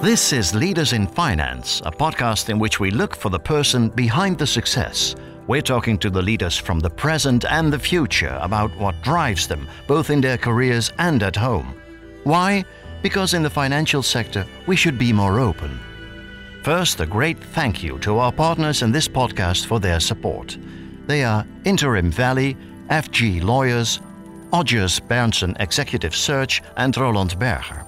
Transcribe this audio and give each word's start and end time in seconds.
This 0.00 0.32
is 0.32 0.54
Leaders 0.54 0.92
in 0.92 1.08
Finance, 1.08 1.82
a 1.84 1.90
podcast 1.90 2.50
in 2.50 2.60
which 2.60 2.78
we 2.78 2.92
look 2.92 3.16
for 3.16 3.30
the 3.30 3.40
person 3.40 3.88
behind 3.88 4.38
the 4.38 4.46
success. 4.46 5.16
We're 5.48 5.60
talking 5.60 5.98
to 5.98 6.08
the 6.08 6.22
leaders 6.22 6.56
from 6.56 6.78
the 6.78 6.88
present 6.88 7.44
and 7.44 7.72
the 7.72 7.80
future 7.80 8.38
about 8.40 8.70
what 8.76 9.02
drives 9.02 9.48
them, 9.48 9.68
both 9.88 10.10
in 10.10 10.20
their 10.20 10.38
careers 10.38 10.92
and 10.98 11.20
at 11.24 11.34
home. 11.34 11.74
Why? 12.22 12.64
Because 13.02 13.34
in 13.34 13.42
the 13.42 13.50
financial 13.50 14.04
sector, 14.04 14.46
we 14.68 14.76
should 14.76 14.98
be 14.98 15.12
more 15.12 15.40
open. 15.40 15.80
First, 16.62 17.00
a 17.00 17.06
great 17.06 17.42
thank 17.42 17.82
you 17.82 17.98
to 17.98 18.18
our 18.18 18.30
partners 18.32 18.82
in 18.82 18.92
this 18.92 19.08
podcast 19.08 19.66
for 19.66 19.80
their 19.80 19.98
support. 19.98 20.56
They 21.08 21.24
are 21.24 21.44
Interim 21.64 22.12
Valley, 22.12 22.56
FG 22.88 23.42
Lawyers, 23.42 23.98
Odgers 24.52 25.00
Berndtson 25.00 25.60
Executive 25.60 26.14
Search, 26.14 26.62
and 26.76 26.96
Roland 26.96 27.36
Berger. 27.40 27.84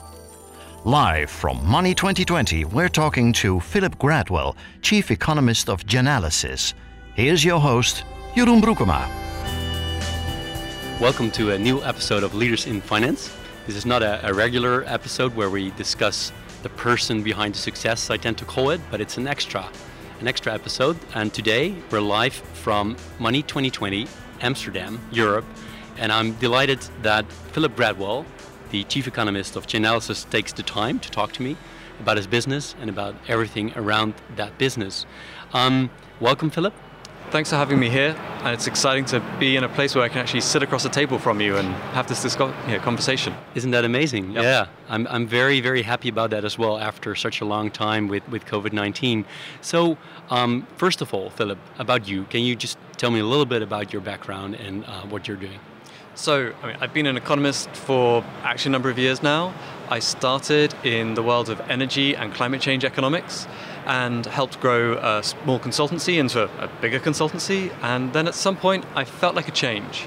Live 0.86 1.28
from 1.28 1.62
Money 1.68 1.94
2020, 1.94 2.64
we're 2.64 2.88
talking 2.88 3.34
to 3.34 3.60
Philip 3.60 3.98
Gradwell, 3.98 4.56
Chief 4.80 5.10
Economist 5.10 5.68
of 5.68 5.84
Chainalysis. 5.84 6.72
Here's 7.14 7.44
your 7.44 7.60
host, 7.60 8.02
Jeroen 8.34 8.62
Broekema. 8.62 9.06
Welcome 10.98 11.30
to 11.32 11.50
a 11.50 11.58
new 11.58 11.82
episode 11.82 12.22
of 12.22 12.34
Leaders 12.34 12.66
in 12.66 12.80
Finance. 12.80 13.30
This 13.66 13.76
is 13.76 13.84
not 13.84 14.02
a, 14.02 14.26
a, 14.26 14.32
regular 14.32 14.84
episode 14.86 15.36
where 15.36 15.50
we 15.50 15.70
discuss 15.72 16.32
the 16.62 16.70
person 16.70 17.22
behind 17.22 17.56
the 17.56 17.58
success, 17.58 18.08
I 18.08 18.16
tend 18.16 18.38
to 18.38 18.46
call 18.46 18.70
it, 18.70 18.80
but 18.90 19.02
it's 19.02 19.18
an 19.18 19.26
extra, 19.26 19.68
an 20.20 20.28
extra 20.28 20.54
episode. 20.54 20.96
And 21.14 21.30
today 21.30 21.74
we're 21.90 22.00
live 22.00 22.32
from 22.32 22.96
Money 23.18 23.42
2020, 23.42 24.06
Amsterdam, 24.40 24.98
Europe. 25.12 25.44
And 25.98 26.10
I'm 26.10 26.32
delighted 26.36 26.80
that 27.02 27.30
Philip 27.52 27.76
Gradwell, 27.76 28.24
the 28.70 28.84
chief 28.84 29.06
economist 29.06 29.56
of 29.56 29.66
Chainalysis, 29.66 30.28
takes 30.30 30.52
the 30.52 30.62
time 30.62 30.98
to 31.00 31.10
talk 31.10 31.32
to 31.32 31.42
me 31.42 31.56
about 32.00 32.16
his 32.16 32.26
business 32.26 32.74
and 32.80 32.88
about 32.88 33.14
everything 33.28 33.72
around 33.76 34.14
that 34.36 34.56
business. 34.58 35.06
Um, 35.52 35.90
welcome, 36.20 36.50
Philip. 36.50 36.72
Thanks 37.30 37.50
for 37.50 37.56
having 37.56 37.78
me 37.78 37.88
here, 37.88 38.16
and 38.40 38.48
it's 38.54 38.66
exciting 38.66 39.04
to 39.04 39.20
be 39.38 39.54
in 39.54 39.62
a 39.62 39.68
place 39.68 39.94
where 39.94 40.02
I 40.02 40.08
can 40.08 40.18
actually 40.18 40.40
sit 40.40 40.64
across 40.64 40.84
a 40.84 40.88
table 40.88 41.16
from 41.16 41.40
you 41.40 41.58
and 41.58 41.68
have 41.94 42.08
this 42.08 42.20
discuss- 42.20 42.52
you 42.66 42.72
know, 42.72 42.80
conversation. 42.80 43.32
Isn't 43.54 43.70
that 43.70 43.84
amazing? 43.84 44.32
Yep. 44.32 44.42
Yeah, 44.42 44.66
I'm, 44.88 45.06
I'm 45.06 45.28
very, 45.28 45.60
very 45.60 45.82
happy 45.82 46.08
about 46.08 46.30
that 46.30 46.44
as 46.44 46.58
well 46.58 46.76
after 46.76 47.14
such 47.14 47.40
a 47.40 47.44
long 47.44 47.70
time 47.70 48.08
with, 48.08 48.28
with 48.28 48.46
COVID 48.46 48.72
19. 48.72 49.24
So, 49.60 49.96
um, 50.30 50.66
first 50.76 51.02
of 51.02 51.14
all, 51.14 51.30
Philip, 51.30 51.58
about 51.78 52.08
you, 52.08 52.24
can 52.24 52.40
you 52.40 52.56
just 52.56 52.78
tell 52.96 53.12
me 53.12 53.20
a 53.20 53.26
little 53.26 53.46
bit 53.46 53.62
about 53.62 53.92
your 53.92 54.02
background 54.02 54.56
and 54.56 54.84
uh, 54.86 55.02
what 55.02 55.28
you're 55.28 55.36
doing? 55.36 55.60
So, 56.20 56.52
I 56.62 56.66
mean, 56.66 56.76
I've 56.82 56.92
been 56.92 57.06
an 57.06 57.16
economist 57.16 57.70
for 57.70 58.22
actually 58.42 58.68
a 58.68 58.72
number 58.72 58.90
of 58.90 58.98
years 58.98 59.22
now. 59.22 59.54
I 59.88 60.00
started 60.00 60.74
in 60.84 61.14
the 61.14 61.22
world 61.22 61.48
of 61.48 61.58
energy 61.70 62.14
and 62.14 62.34
climate 62.34 62.60
change 62.60 62.84
economics 62.84 63.48
and 63.86 64.26
helped 64.26 64.60
grow 64.60 64.98
a 64.98 65.22
small 65.22 65.58
consultancy 65.58 66.18
into 66.18 66.42
a 66.42 66.68
bigger 66.82 67.00
consultancy. 67.00 67.72
And 67.80 68.12
then 68.12 68.28
at 68.28 68.34
some 68.34 68.54
point, 68.54 68.84
I 68.94 69.04
felt 69.04 69.34
like 69.34 69.48
a 69.48 69.50
change. 69.50 70.06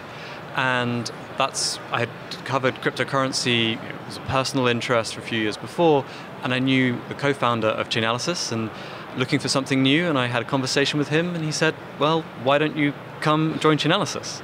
And 0.56 1.11
that's, 1.39 1.80
I 1.91 2.02
had 2.02 2.09
covered 2.45 2.75
cryptocurrency, 2.75 3.84
it 3.84 4.06
was 4.06 4.17
a 4.17 4.28
personal 4.28 4.67
interest 4.67 5.16
for 5.16 5.22
a 5.22 5.23
few 5.23 5.39
years 5.39 5.58
before, 5.58 6.06
and 6.44 6.53
I 6.53 6.59
knew 6.59 7.02
the 7.08 7.16
co 7.16 7.34
founder 7.34 7.69
of 7.69 7.89
Chainalysis 7.89 8.52
and 8.52 8.69
looking 9.17 9.39
for 9.39 9.47
something 9.47 9.81
new. 9.81 10.06
And 10.06 10.19
I 10.19 10.28
had 10.28 10.44
a 10.44 10.45
conversation 10.45 11.00
with 11.00 11.08
him, 11.08 11.34
and 11.34 11.44
he 11.44 11.52
said, 11.52 11.73
Well, 11.97 12.22
why 12.44 12.59
don't 12.59 12.78
you 12.78 12.94
come 13.19 13.58
join 13.58 13.80
Chainalysis? 13.80 14.44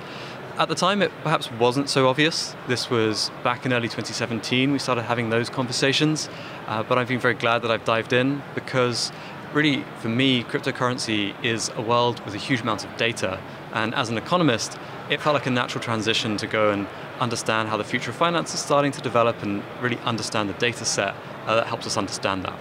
At 0.60 0.68
the 0.68 0.76
time, 0.76 1.02
it 1.02 1.10
perhaps 1.24 1.50
wasn't 1.54 1.90
so 1.90 2.10
obvious. 2.10 2.54
This 2.68 2.90
was 2.90 3.32
back 3.46 3.66
in 3.66 3.72
early 3.72 3.88
2017, 3.88 4.74
we 4.74 4.78
started 4.78 5.04
having 5.04 5.30
those 5.30 5.50
conversations. 5.50 6.28
Uh, 6.68 6.84
but 6.84 6.98
I've 6.98 7.08
been 7.08 7.22
very 7.22 7.34
glad 7.34 7.62
that 7.62 7.72
I've 7.72 7.86
dived 7.86 8.12
in 8.12 8.42
because, 8.56 9.14
really, 9.54 9.86
for 10.02 10.10
me, 10.10 10.44
cryptocurrency 10.44 11.34
is 11.46 11.72
a 11.78 11.82
world 11.82 12.20
with 12.26 12.36
a 12.36 12.38
huge 12.38 12.60
amount 12.60 12.84
of 12.84 12.98
data. 12.98 13.40
And 13.72 13.96
as 13.96 14.10
an 14.10 14.18
economist, 14.18 14.78
it 15.10 15.22
felt 15.22 15.34
like 15.34 15.46
a 15.46 15.50
natural 15.50 15.82
transition 15.82 16.36
to 16.36 16.46
go 16.46 16.72
and 16.72 16.88
understand 17.22 17.70
how 17.70 17.78
the 17.78 17.86
future 17.86 18.12
of 18.12 18.18
finance 18.18 18.54
is 18.54 18.60
starting 18.60 18.92
to 18.92 19.00
develop 19.00 19.42
and 19.42 19.64
really 19.80 19.98
understand 20.00 20.50
the 20.50 20.56
data 20.56 20.84
set 20.84 21.16
uh, 21.46 21.56
that 21.56 21.68
helps 21.68 21.88
us 21.88 21.96
understand 21.96 22.44
that. 22.44 22.60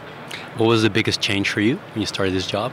What 0.56 0.68
was 0.68 0.82
the 0.82 0.90
biggest 0.90 1.20
change 1.20 1.50
for 1.50 1.60
you 1.60 1.74
when 1.94 2.00
you 2.02 2.06
started 2.06 2.32
this 2.32 2.46
job? 2.46 2.72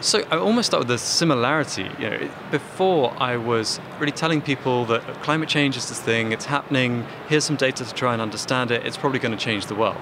So 0.00 0.24
I 0.30 0.36
almost 0.36 0.66
start 0.66 0.82
with 0.82 0.88
the 0.88 0.98
similarity. 0.98 1.90
You 1.98 2.10
know, 2.10 2.30
before 2.52 3.12
I 3.20 3.36
was 3.36 3.80
really 3.98 4.12
telling 4.12 4.40
people 4.40 4.84
that 4.84 5.02
climate 5.22 5.48
change 5.48 5.76
is 5.76 5.88
this 5.88 6.00
thing, 6.00 6.30
it's 6.30 6.44
happening. 6.44 7.04
Here's 7.28 7.44
some 7.44 7.56
data 7.56 7.84
to 7.84 7.92
try 7.92 8.12
and 8.12 8.22
understand 8.22 8.70
it. 8.70 8.86
It's 8.86 8.96
probably 8.96 9.18
going 9.18 9.36
to 9.36 9.44
change 9.44 9.66
the 9.66 9.74
world. 9.74 10.00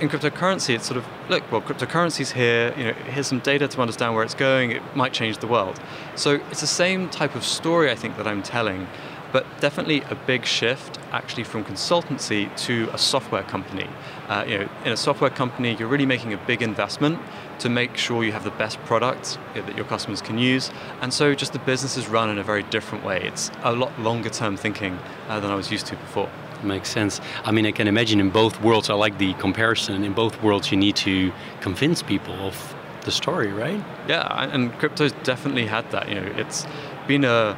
In 0.00 0.08
cryptocurrency, 0.08 0.74
it's 0.74 0.86
sort 0.86 0.96
of 0.96 1.06
look, 1.28 1.50
well, 1.52 1.60
cryptocurrency's 1.60 2.32
here. 2.32 2.72
You 2.78 2.84
know, 2.84 2.92
here's 2.92 3.26
some 3.26 3.40
data 3.40 3.68
to 3.68 3.80
understand 3.82 4.14
where 4.14 4.24
it's 4.24 4.34
going. 4.34 4.70
It 4.70 4.96
might 4.96 5.12
change 5.12 5.36
the 5.38 5.46
world. 5.46 5.78
So 6.14 6.36
it's 6.50 6.62
the 6.62 6.66
same 6.66 7.10
type 7.10 7.34
of 7.34 7.44
story 7.44 7.90
I 7.90 7.94
think 7.94 8.16
that 8.16 8.26
I'm 8.26 8.42
telling, 8.42 8.86
but 9.32 9.44
definitely 9.60 10.00
a 10.08 10.14
big 10.14 10.46
shift 10.46 10.98
actually 11.12 11.44
from 11.44 11.62
consultancy 11.62 12.54
to 12.64 12.88
a 12.92 12.98
software 12.98 13.42
company. 13.42 13.88
Uh, 14.28 14.44
you 14.48 14.58
know, 14.58 14.68
in 14.86 14.92
a 14.92 14.96
software 14.96 15.30
company, 15.30 15.76
you're 15.78 15.88
really 15.88 16.06
making 16.06 16.32
a 16.32 16.38
big 16.38 16.62
investment 16.62 17.18
to 17.60 17.68
make 17.68 17.96
sure 17.96 18.24
you 18.24 18.32
have 18.32 18.44
the 18.44 18.50
best 18.52 18.78
product 18.80 19.38
that 19.54 19.76
your 19.76 19.86
customers 19.86 20.20
can 20.20 20.38
use. 20.38 20.70
And 21.00 21.12
so 21.12 21.34
just 21.34 21.52
the 21.52 21.58
business 21.60 21.96
is 21.96 22.08
run 22.08 22.30
in 22.30 22.38
a 22.38 22.42
very 22.42 22.62
different 22.64 23.04
way. 23.04 23.22
It's 23.22 23.50
a 23.62 23.72
lot 23.72 23.98
longer 24.00 24.28
term 24.28 24.56
thinking 24.56 24.98
uh, 25.28 25.40
than 25.40 25.50
I 25.50 25.54
was 25.54 25.70
used 25.70 25.86
to 25.86 25.96
before. 25.96 26.30
Makes 26.62 26.90
sense. 26.90 27.20
I 27.44 27.52
mean, 27.52 27.66
I 27.66 27.72
can 27.72 27.86
imagine 27.86 28.18
in 28.18 28.30
both 28.30 28.60
worlds, 28.62 28.88
I 28.90 28.94
like 28.94 29.18
the 29.18 29.34
comparison, 29.34 30.04
in 30.04 30.12
both 30.12 30.42
worlds, 30.42 30.70
you 30.70 30.76
need 30.76 30.96
to 30.96 31.32
convince 31.60 32.02
people 32.02 32.34
of 32.34 32.74
the 33.02 33.10
story, 33.10 33.52
right? 33.52 33.82
Yeah, 34.08 34.50
and 34.52 34.72
crypto's 34.78 35.12
definitely 35.22 35.66
had 35.66 35.90
that. 35.90 36.08
You 36.08 36.16
know, 36.16 36.32
it's 36.36 36.66
been 37.06 37.24
a 37.24 37.56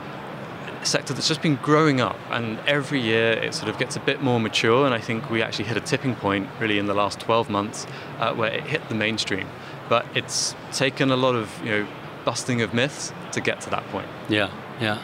sector 0.82 1.12
that's 1.12 1.28
just 1.28 1.42
been 1.42 1.56
growing 1.56 2.00
up, 2.00 2.18
and 2.30 2.58
every 2.66 3.00
year 3.00 3.32
it 3.32 3.54
sort 3.54 3.68
of 3.68 3.78
gets 3.78 3.96
a 3.96 4.00
bit 4.00 4.22
more 4.22 4.40
mature. 4.40 4.84
And 4.84 4.94
I 4.94 5.00
think 5.00 5.30
we 5.30 5.42
actually 5.42 5.66
hit 5.66 5.76
a 5.76 5.80
tipping 5.80 6.14
point 6.14 6.48
really 6.60 6.78
in 6.78 6.86
the 6.86 6.94
last 6.94 7.20
12 7.20 7.50
months 7.50 7.86
uh, 8.18 8.34
where 8.34 8.52
it 8.52 8.64
hit 8.64 8.88
the 8.88 8.94
mainstream 8.94 9.48
but 9.88 10.06
it's 10.14 10.54
taken 10.72 11.10
a 11.10 11.16
lot 11.16 11.34
of 11.34 11.50
you 11.64 11.70
know 11.70 11.86
busting 12.24 12.62
of 12.62 12.74
myths 12.74 13.12
to 13.32 13.40
get 13.40 13.60
to 13.62 13.70
that 13.70 13.86
point. 13.88 14.08
Yeah, 14.28 14.50
yeah. 14.80 15.02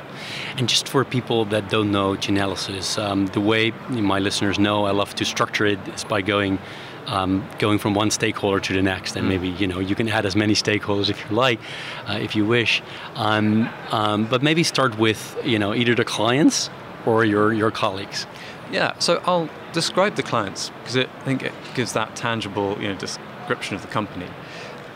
And 0.56 0.68
just 0.68 0.88
for 0.88 1.04
people 1.04 1.44
that 1.46 1.70
don't 1.70 1.90
know 1.90 2.14
Chainalysis, 2.14 3.02
um, 3.02 3.26
the 3.28 3.40
way 3.40 3.72
my 3.88 4.18
listeners 4.18 4.58
know 4.58 4.84
I 4.84 4.90
love 4.90 5.14
to 5.16 5.24
structure 5.24 5.66
it 5.66 5.78
is 5.88 6.04
by 6.04 6.20
going 6.20 6.58
um, 7.06 7.46
going 7.58 7.78
from 7.78 7.94
one 7.94 8.10
stakeholder 8.10 8.60
to 8.60 8.72
the 8.72 8.82
next, 8.82 9.16
and 9.16 9.26
mm. 9.26 9.30
maybe 9.30 9.48
you 9.48 9.66
know 9.66 9.78
you 9.78 9.94
can 9.94 10.08
add 10.08 10.26
as 10.26 10.36
many 10.36 10.54
stakeholders 10.54 11.10
if 11.10 11.18
you 11.24 11.36
like, 11.36 11.60
uh, 12.08 12.18
if 12.20 12.34
you 12.36 12.46
wish. 12.46 12.82
Um, 13.14 13.68
um, 13.90 14.26
but 14.26 14.42
maybe 14.42 14.62
start 14.62 14.98
with 14.98 15.36
you 15.44 15.58
know 15.58 15.74
either 15.74 15.94
the 15.94 16.04
clients 16.04 16.70
or 17.06 17.24
your 17.24 17.52
your 17.52 17.70
colleagues. 17.70 18.26
Yeah. 18.70 18.98
So 18.98 19.22
I'll 19.26 19.48
describe 19.72 20.16
the 20.16 20.22
clients 20.22 20.70
because 20.80 20.96
I 20.96 21.04
think 21.24 21.42
it 21.42 21.52
gives 21.74 21.92
that 21.92 22.16
tangible 22.16 22.80
you 22.80 22.88
know 22.88 22.94
description 22.94 23.76
of 23.76 23.82
the 23.82 23.88
company. 23.88 24.26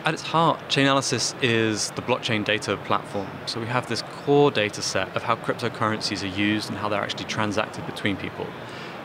At 0.08 0.14
its 0.14 0.22
heart, 0.22 0.58
Chainalysis 0.70 1.34
is 1.42 1.90
the 1.90 2.00
blockchain 2.00 2.42
data 2.42 2.78
platform. 2.78 3.28
So 3.44 3.60
we 3.60 3.66
have 3.66 3.90
this 3.90 4.00
core 4.24 4.50
data 4.50 4.80
set 4.80 5.14
of 5.14 5.24
how 5.24 5.36
cryptocurrencies 5.36 6.22
are 6.22 6.34
used 6.34 6.70
and 6.70 6.78
how 6.78 6.88
they're 6.88 7.02
actually 7.02 7.26
transacted 7.26 7.84
between 7.84 8.16
people. 8.16 8.46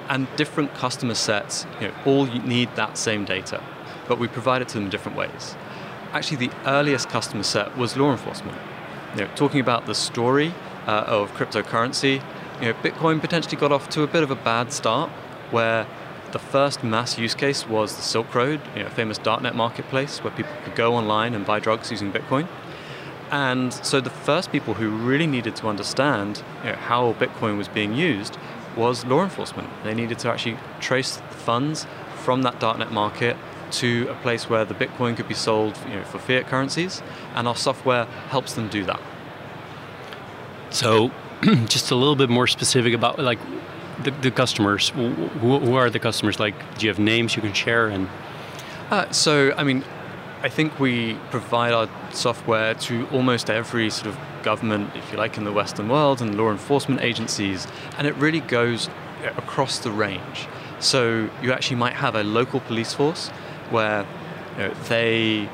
And 0.07 0.33
different 0.37 0.73
customer 0.75 1.15
sets 1.15 1.67
you 1.81 1.89
know, 1.89 1.93
all 2.05 2.27
need 2.27 2.73
that 2.77 2.97
same 2.97 3.25
data, 3.25 3.61
but 4.07 4.17
we 4.17 4.29
provide 4.29 4.61
it 4.61 4.69
to 4.69 4.75
them 4.75 4.85
in 4.85 4.89
different 4.89 5.17
ways. 5.17 5.57
Actually, 6.13 6.47
the 6.47 6.51
earliest 6.65 7.09
customer 7.09 7.43
set 7.43 7.77
was 7.77 7.97
law 7.97 8.13
enforcement. 8.13 8.57
You 9.17 9.25
know, 9.25 9.29
talking 9.35 9.59
about 9.59 9.87
the 9.87 9.95
story 9.95 10.53
uh, 10.87 11.03
of 11.05 11.33
cryptocurrency, 11.33 12.23
you 12.61 12.67
know, 12.67 12.73
Bitcoin 12.75 13.19
potentially 13.19 13.57
got 13.57 13.73
off 13.73 13.89
to 13.89 14.03
a 14.03 14.07
bit 14.07 14.23
of 14.23 14.31
a 14.31 14.37
bad 14.37 14.71
start 14.71 15.09
where 15.51 15.85
the 16.33 16.39
first 16.39 16.83
mass 16.83 17.17
use 17.17 17.35
case 17.35 17.67
was 17.69 17.95
the 17.95 18.01
Silk 18.01 18.33
Road, 18.33 18.59
you 18.75 18.81
know, 18.81 18.87
a 18.87 18.89
famous 18.89 19.19
darknet 19.19 19.53
marketplace 19.53 20.23
where 20.23 20.33
people 20.33 20.51
could 20.63 20.75
go 20.75 20.95
online 20.95 21.35
and 21.35 21.45
buy 21.45 21.59
drugs 21.59 21.91
using 21.91 22.11
Bitcoin. 22.11 22.47
And 23.31 23.71
so 23.71 24.01
the 24.01 24.09
first 24.09 24.51
people 24.51 24.73
who 24.73 24.89
really 24.89 25.27
needed 25.27 25.55
to 25.57 25.67
understand 25.67 26.43
you 26.63 26.71
know, 26.71 26.75
how 26.75 27.13
Bitcoin 27.13 27.57
was 27.57 27.67
being 27.67 27.93
used 27.93 28.37
was 28.75 29.05
law 29.05 29.23
enforcement. 29.23 29.69
They 29.83 29.93
needed 29.93 30.17
to 30.19 30.31
actually 30.31 30.57
trace 30.79 31.21
funds 31.29 31.85
from 32.15 32.41
that 32.41 32.59
darknet 32.59 32.91
market 32.91 33.37
to 33.73 34.07
a 34.09 34.15
place 34.15 34.49
where 34.49 34.65
the 34.65 34.73
Bitcoin 34.73 35.15
could 35.15 35.27
be 35.27 35.35
sold 35.35 35.77
you 35.87 35.95
know, 35.95 36.03
for 36.03 36.17
fiat 36.17 36.47
currencies, 36.47 37.03
and 37.35 37.47
our 37.47 37.55
software 37.55 38.05
helps 38.29 38.53
them 38.53 38.69
do 38.69 38.83
that. 38.85 39.01
So, 40.71 41.11
just 41.65 41.91
a 41.91 41.95
little 41.95 42.15
bit 42.15 42.29
more 42.29 42.47
specific 42.47 42.93
about 42.93 43.19
like 43.19 43.39
the, 44.03 44.11
the 44.11 44.31
customers? 44.31 44.89
Who, 44.89 45.09
who, 45.09 45.75
are 45.75 45.89
the 45.89 45.99
customers? 45.99 46.39
Like, 46.39 46.55
do 46.77 46.85
you 46.85 46.91
have 46.91 46.99
names 46.99 47.35
you 47.35 47.41
can 47.41 47.53
share? 47.53 47.87
And 47.89 48.07
uh, 48.89 49.11
so, 49.11 49.53
I 49.57 49.63
mean, 49.63 49.83
I 50.41 50.49
think 50.49 50.79
we 50.79 51.15
provide 51.29 51.73
our 51.73 51.89
software 52.11 52.73
to 52.75 53.07
almost 53.11 53.49
every 53.49 53.89
sort 53.89 54.07
of 54.07 54.17
government, 54.43 54.95
if 54.95 55.11
you 55.11 55.17
like, 55.17 55.37
in 55.37 55.43
the 55.43 55.53
Western 55.53 55.89
world 55.89 56.21
and 56.21 56.35
law 56.35 56.51
enforcement 56.51 57.01
agencies, 57.01 57.67
and 57.97 58.07
it 58.07 58.15
really 58.15 58.41
goes 58.41 58.89
across 59.37 59.79
the 59.79 59.91
range. 59.91 60.47
So 60.79 61.29
you 61.41 61.53
actually 61.53 61.77
might 61.77 61.93
have 61.93 62.15
a 62.15 62.23
local 62.23 62.59
police 62.59 62.93
force 62.93 63.29
where 63.69 64.05
You 64.57 64.67
know, 64.67 64.73
they 64.87 65.49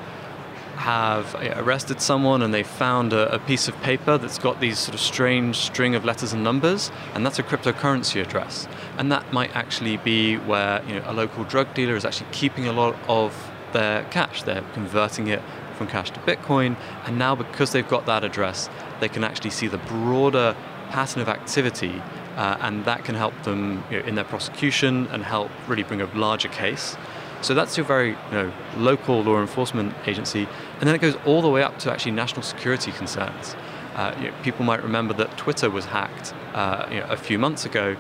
have 0.80 1.36
arrested 1.58 2.00
someone 2.00 2.42
and 2.42 2.54
they 2.54 2.64
found 2.64 3.12
a, 3.12 3.36
a, 3.36 3.40
piece 3.40 3.68
of 3.68 3.76
paper 3.82 4.18
that's 4.18 4.40
got 4.40 4.62
these 4.62 4.80
sort 4.80 4.96
of 4.96 5.02
strange 5.02 5.58
string 5.58 5.94
of 5.94 6.06
letters 6.06 6.32
and 6.32 6.42
numbers, 6.42 6.90
and 7.14 7.26
that's 7.26 7.38
a 7.38 7.44
cryptocurrency 7.44 8.22
address. 8.22 8.66
And 8.98 9.12
that 9.12 9.34
might 9.34 9.54
actually 9.54 9.98
be 9.98 10.38
where 10.38 10.82
you 10.88 10.96
know, 10.96 11.04
a 11.06 11.12
local 11.12 11.44
drug 11.44 11.74
dealer 11.74 11.98
is 11.98 12.06
actually 12.06 12.28
keeping 12.32 12.66
a 12.66 12.72
lot 12.72 12.96
of 13.10 13.36
their 13.74 14.06
cash. 14.06 14.44
They're 14.44 14.64
converting 14.74 15.28
it 15.28 15.42
from 15.78 15.88
cash 15.88 16.12
to 16.12 16.20
Bitcoin, 16.22 16.78
and 17.06 17.20
now 17.20 17.36
because 17.36 17.74
they've 17.74 17.88
got 17.90 18.06
that 18.06 18.24
address, 18.24 18.70
they 19.02 19.10
can 19.10 19.26
actually 19.26 19.50
see 19.50 19.68
the 19.68 19.80
broader 19.80 20.56
pattern 20.92 21.22
of 21.22 21.28
activity, 21.28 22.02
uh, 22.38 22.56
and 22.62 22.86
that 22.86 23.04
can 23.04 23.16
help 23.16 23.34
them 23.44 23.84
you 23.92 24.00
know, 24.00 24.06
in 24.06 24.16
their 24.16 24.24
prosecution 24.24 25.08
and 25.08 25.26
help 25.26 25.52
really 25.68 25.84
bring 25.84 26.00
a 26.00 26.06
larger 26.16 26.48
case. 26.48 26.96
So 27.42 27.54
that's 27.54 27.78
your 27.78 27.86
very 27.86 28.10
you 28.10 28.32
know, 28.32 28.54
local 28.76 29.24
law 29.24 29.40
enforcement 29.40 29.94
agency. 30.06 30.48
And 30.80 30.88
then 30.88 30.96
it 30.96 31.02
goes 31.02 31.16
all 31.26 31.42
the 31.42 31.50
way 31.50 31.62
up 31.62 31.78
to 31.80 31.92
actually 31.92 32.14
national 32.14 32.42
security 32.42 32.92
concerns. 32.92 33.56
Uh, 33.96 34.16
you 34.18 34.28
know, 34.30 34.34
people 34.44 34.64
might 34.64 34.82
remember 34.82 35.14
that 35.16 35.38
Twitter 35.38 35.70
was 35.70 35.86
hacked 35.86 36.34
uh, 36.54 36.88
you 36.90 37.00
know, 37.00 37.06
a 37.10 37.18
few 37.18 37.38
months 37.38 37.66
ago, 37.66 37.98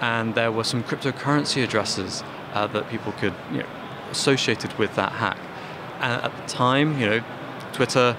and 0.00 0.34
there 0.34 0.52
were 0.52 0.62
some 0.62 0.84
cryptocurrency 0.84 1.64
addresses 1.64 2.22
uh, 2.54 2.66
that 2.68 2.88
people 2.88 3.12
could 3.12 3.34
you 3.50 3.58
know, 3.58 3.66
associated 4.10 4.72
with 4.78 4.94
that 4.94 5.12
hack. 5.12 5.38
And 6.00 6.22
at 6.22 6.36
the 6.36 6.46
time, 6.46 6.98
you 7.00 7.06
know, 7.06 7.24
Twitter, 7.72 8.16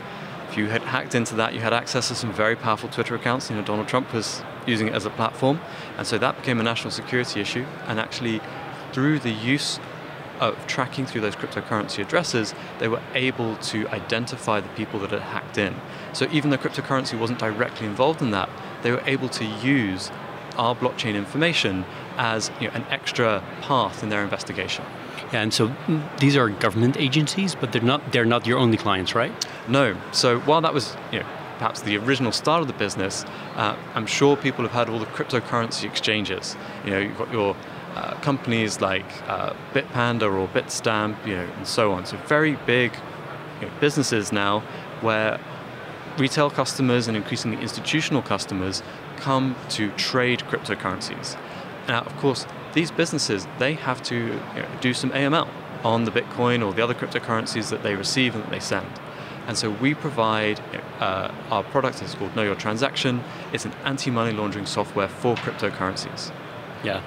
if 0.50 0.58
you 0.58 0.68
had 0.68 0.81
hacked 0.81 1.16
into 1.16 1.36
that, 1.36 1.54
you 1.54 1.62
had 1.62 1.72
access 1.72 2.10
to 2.10 2.16
some 2.16 2.34
very 2.34 2.58
powerful 2.58 2.90
Twitter 2.90 3.16
accounts. 3.16 3.50
You 3.50 3.56
know, 3.56 3.63
Donald 3.63 3.88
Trump 3.88 4.13
was 4.13 4.44
using 4.68 4.88
it 4.88 4.94
as 4.94 5.06
a 5.06 5.10
platform, 5.10 5.62
and 5.98 6.06
so 6.06 6.18
that 6.18 6.36
became 6.36 6.60
a 6.60 6.63
national 6.63 6.92
security 6.92 7.40
issue. 7.40 7.66
And 7.88 8.00
actually, 8.00 8.42
through 8.92 9.19
the 9.19 9.31
use 9.31 9.80
of 10.42 10.68
tracking 10.68 11.06
through 11.06 11.22
those 11.22 11.36
cryptocurrency 11.36 12.00
addresses, 12.00 12.54
they 12.80 12.88
were 12.88 13.02
able 13.14 13.56
to 13.58 13.88
identify 13.90 14.60
the 14.60 14.70
people 14.70 15.00
that 15.00 15.12
had 15.12 15.22
hacked 15.22 15.58
in. 15.58 15.76
So 16.14 16.28
even 16.32 16.50
though 16.50 16.58
cryptocurrency 16.58 17.18
wasn't 17.18 17.40
directly 17.40 17.86
involved 17.86 18.22
in 18.22 18.32
that, 18.32 18.50
they 18.82 18.92
were 18.92 19.04
able 19.06 19.30
to 19.30 19.46
use 19.46 20.12
our 20.58 20.76
blockchain 20.76 21.16
information 21.16 21.86
as 22.18 22.52
you 22.60 22.68
know, 22.68 22.74
an 22.74 22.84
extra 22.90 23.44
path 23.62 24.04
in 24.04 24.10
their 24.10 24.24
investigation. 24.24 24.84
Yeah, 25.32 25.44
and 25.44 25.54
so 25.54 25.70
mm, 25.70 26.20
these 26.20 26.36
are 26.36 26.50
government 26.50 26.98
agencies, 26.98 27.56
but 27.56 27.72
they're 27.72 27.82
not 27.82 28.12
they're 28.12 28.26
not 28.26 28.46
your 28.46 28.58
only 28.58 28.78
clients, 28.78 29.16
right? 29.16 29.32
No. 29.70 29.96
So 30.12 30.40
while 30.42 30.60
that 30.62 30.74
was 30.74 30.98
you 31.12 31.20
know, 31.20 31.26
perhaps 31.58 31.82
the 31.82 31.96
original 31.98 32.32
start 32.32 32.62
of 32.62 32.68
the 32.68 32.74
business, 32.74 33.24
uh, 33.56 33.78
I'm 33.96 34.08
sure 34.08 34.36
people 34.36 34.66
have 34.66 34.74
heard 34.74 34.90
all 34.90 35.00
the 35.00 35.06
cryptocurrency 35.06 35.86
exchanges. 35.86 36.58
You 36.84 36.92
know, 36.92 37.00
you've 37.00 37.18
got 37.18 37.32
your 37.32 37.56
uh, 37.96 38.14
companies 38.22 38.82
like 38.82 39.06
uh, 39.28 39.54
Bitpanda 39.74 40.24
or 40.24 40.48
Bitstamp, 40.48 41.26
you 41.26 41.36
know, 41.36 41.48
and 41.58 41.68
so 41.68 41.92
on. 41.92 42.06
So 42.06 42.18
very 42.18 42.56
big 42.66 42.94
you 43.60 43.68
know, 43.68 43.74
businesses 43.80 44.32
now 44.32 44.62
where 45.02 45.40
retail 46.18 46.50
customers 46.50 47.08
and 47.08 47.18
increasingly 47.18 47.62
institutional 47.62 48.22
customers 48.22 48.84
come 49.18 49.56
to 49.70 49.92
trade 49.92 50.40
cryptocurrencies. 50.42 51.38
Now, 51.88 52.02
of 52.02 52.16
course, 52.18 52.46
these 52.74 52.92
businesses 52.92 53.48
they 53.60 53.74
have 53.74 54.02
to 54.04 54.16
you 54.16 54.62
know, 54.62 54.70
do 54.80 54.94
some 54.94 55.12
AML 55.12 55.48
on 55.84 56.06
the 56.06 56.12
Bitcoin 56.12 56.66
or 56.66 56.74
the 56.74 56.82
other 56.82 56.94
cryptocurrencies 56.94 57.70
that 57.70 57.84
they 57.84 57.96
receive 57.96 58.36
and 58.36 58.44
that 58.44 58.52
they 58.52 58.60
send. 58.60 58.88
And 59.48 59.58
so 59.58 59.72
we 59.72 59.94
provide 59.96 60.62
uh, 61.00 61.32
our 61.50 61.64
product 61.64 62.02
is 62.02 62.14
called 62.14 62.36
Know 62.36 62.44
Your 62.44 62.56
Transaction. 62.56 63.24
It's 63.52 63.66
an 63.66 63.74
anti-money 63.84 64.32
laundering 64.32 64.68
software 64.68 65.08
for 65.08 65.36
cryptocurrencies. 65.36 66.32
Yeah. 66.84 67.02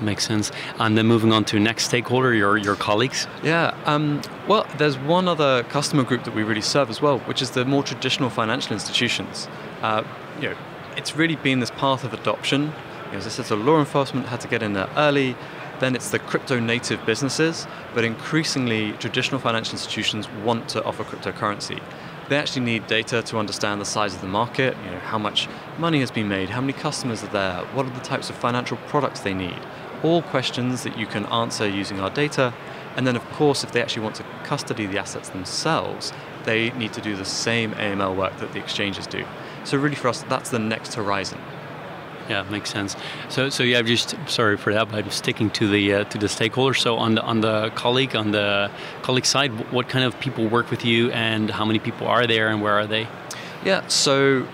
Makes 0.00 0.26
sense. 0.26 0.50
And 0.78 0.98
then 0.98 1.06
moving 1.06 1.32
on 1.32 1.44
to 1.46 1.60
next 1.60 1.84
stakeholder, 1.84 2.34
your 2.34 2.56
your 2.56 2.76
colleagues. 2.76 3.26
Yeah. 3.42 3.76
Um, 3.86 4.20
well, 4.48 4.66
there's 4.78 4.98
one 4.98 5.28
other 5.28 5.62
customer 5.64 6.02
group 6.02 6.24
that 6.24 6.34
we 6.34 6.42
really 6.42 6.60
serve 6.60 6.90
as 6.90 7.00
well, 7.00 7.20
which 7.20 7.40
is 7.40 7.50
the 7.50 7.64
more 7.64 7.82
traditional 7.82 8.30
financial 8.30 8.72
institutions. 8.72 9.48
Uh, 9.82 10.02
you 10.40 10.50
know, 10.50 10.56
it's 10.96 11.16
really 11.16 11.36
been 11.36 11.60
this 11.60 11.70
path 11.70 12.04
of 12.04 12.12
adoption. 12.12 12.72
You 13.06 13.12
know, 13.12 13.18
as 13.18 13.26
I 13.26 13.30
said, 13.30 13.46
so 13.46 13.56
law 13.56 13.78
enforcement 13.78 14.26
had 14.26 14.40
to 14.40 14.48
get 14.48 14.62
in 14.62 14.72
there 14.72 14.88
early. 14.96 15.36
Then 15.80 15.94
it's 15.96 16.10
the 16.10 16.18
crypto 16.18 16.60
native 16.60 17.04
businesses, 17.04 17.66
but 17.94 18.04
increasingly 18.04 18.92
traditional 18.92 19.40
financial 19.40 19.72
institutions 19.72 20.28
want 20.44 20.68
to 20.70 20.84
offer 20.84 21.04
cryptocurrency. 21.04 21.82
They 22.28 22.36
actually 22.36 22.64
need 22.64 22.86
data 22.86 23.22
to 23.22 23.38
understand 23.38 23.80
the 23.80 23.84
size 23.84 24.14
of 24.14 24.22
the 24.22 24.26
market, 24.26 24.76
you 24.84 24.90
know, 24.90 24.98
how 24.98 25.18
much 25.18 25.48
money 25.78 26.00
has 26.00 26.10
been 26.10 26.28
made, 26.28 26.48
how 26.48 26.60
many 26.62 26.72
customers 26.72 27.22
are 27.22 27.28
there, 27.28 27.58
what 27.74 27.84
are 27.84 27.90
the 27.90 28.00
types 28.00 28.30
of 28.30 28.36
financial 28.36 28.78
products 28.88 29.20
they 29.20 29.34
need, 29.34 29.58
all 30.02 30.22
questions 30.22 30.84
that 30.84 30.96
you 30.96 31.06
can 31.06 31.26
answer 31.26 31.68
using 31.68 32.00
our 32.00 32.10
data. 32.10 32.54
And 32.96 33.06
then, 33.06 33.16
of 33.16 33.24
course, 33.32 33.64
if 33.64 33.72
they 33.72 33.82
actually 33.82 34.04
want 34.04 34.14
to 34.16 34.24
custody 34.44 34.86
the 34.86 34.98
assets 34.98 35.28
themselves, 35.30 36.12
they 36.44 36.70
need 36.70 36.92
to 36.92 37.00
do 37.00 37.16
the 37.16 37.24
same 37.24 37.72
AML 37.72 38.16
work 38.16 38.36
that 38.38 38.52
the 38.52 38.58
exchanges 38.58 39.06
do. 39.06 39.24
So, 39.64 39.76
really, 39.76 39.96
for 39.96 40.08
us, 40.08 40.22
that's 40.22 40.50
the 40.50 40.58
next 40.58 40.94
horizon. 40.94 41.40
Yeah, 42.28 42.42
makes 42.44 42.70
sense. 42.70 42.96
So, 43.28 43.50
so 43.50 43.62
yeah, 43.62 43.78
I'm 43.78 43.86
just 43.86 44.16
sorry 44.26 44.56
for 44.56 44.72
that, 44.72 44.90
but 44.90 45.04
I'm 45.04 45.10
sticking 45.10 45.50
to 45.50 45.68
the 45.68 45.94
uh, 45.94 46.04
to 46.04 46.18
the 46.18 46.26
stakeholders. 46.26 46.80
So, 46.80 46.96
on 46.96 47.16
the 47.16 47.22
on 47.22 47.40
the 47.42 47.70
colleague 47.74 48.16
on 48.16 48.30
the 48.30 48.70
colleague 49.02 49.26
side, 49.26 49.50
what 49.70 49.88
kind 49.88 50.04
of 50.04 50.18
people 50.20 50.48
work 50.48 50.70
with 50.70 50.84
you, 50.84 51.10
and 51.10 51.50
how 51.50 51.64
many 51.66 51.78
people 51.78 52.06
are 52.06 52.26
there, 52.26 52.48
and 52.48 52.62
where 52.62 52.72
are 52.72 52.86
they? 52.86 53.06
Yeah, 53.64 53.86
so 53.88 54.46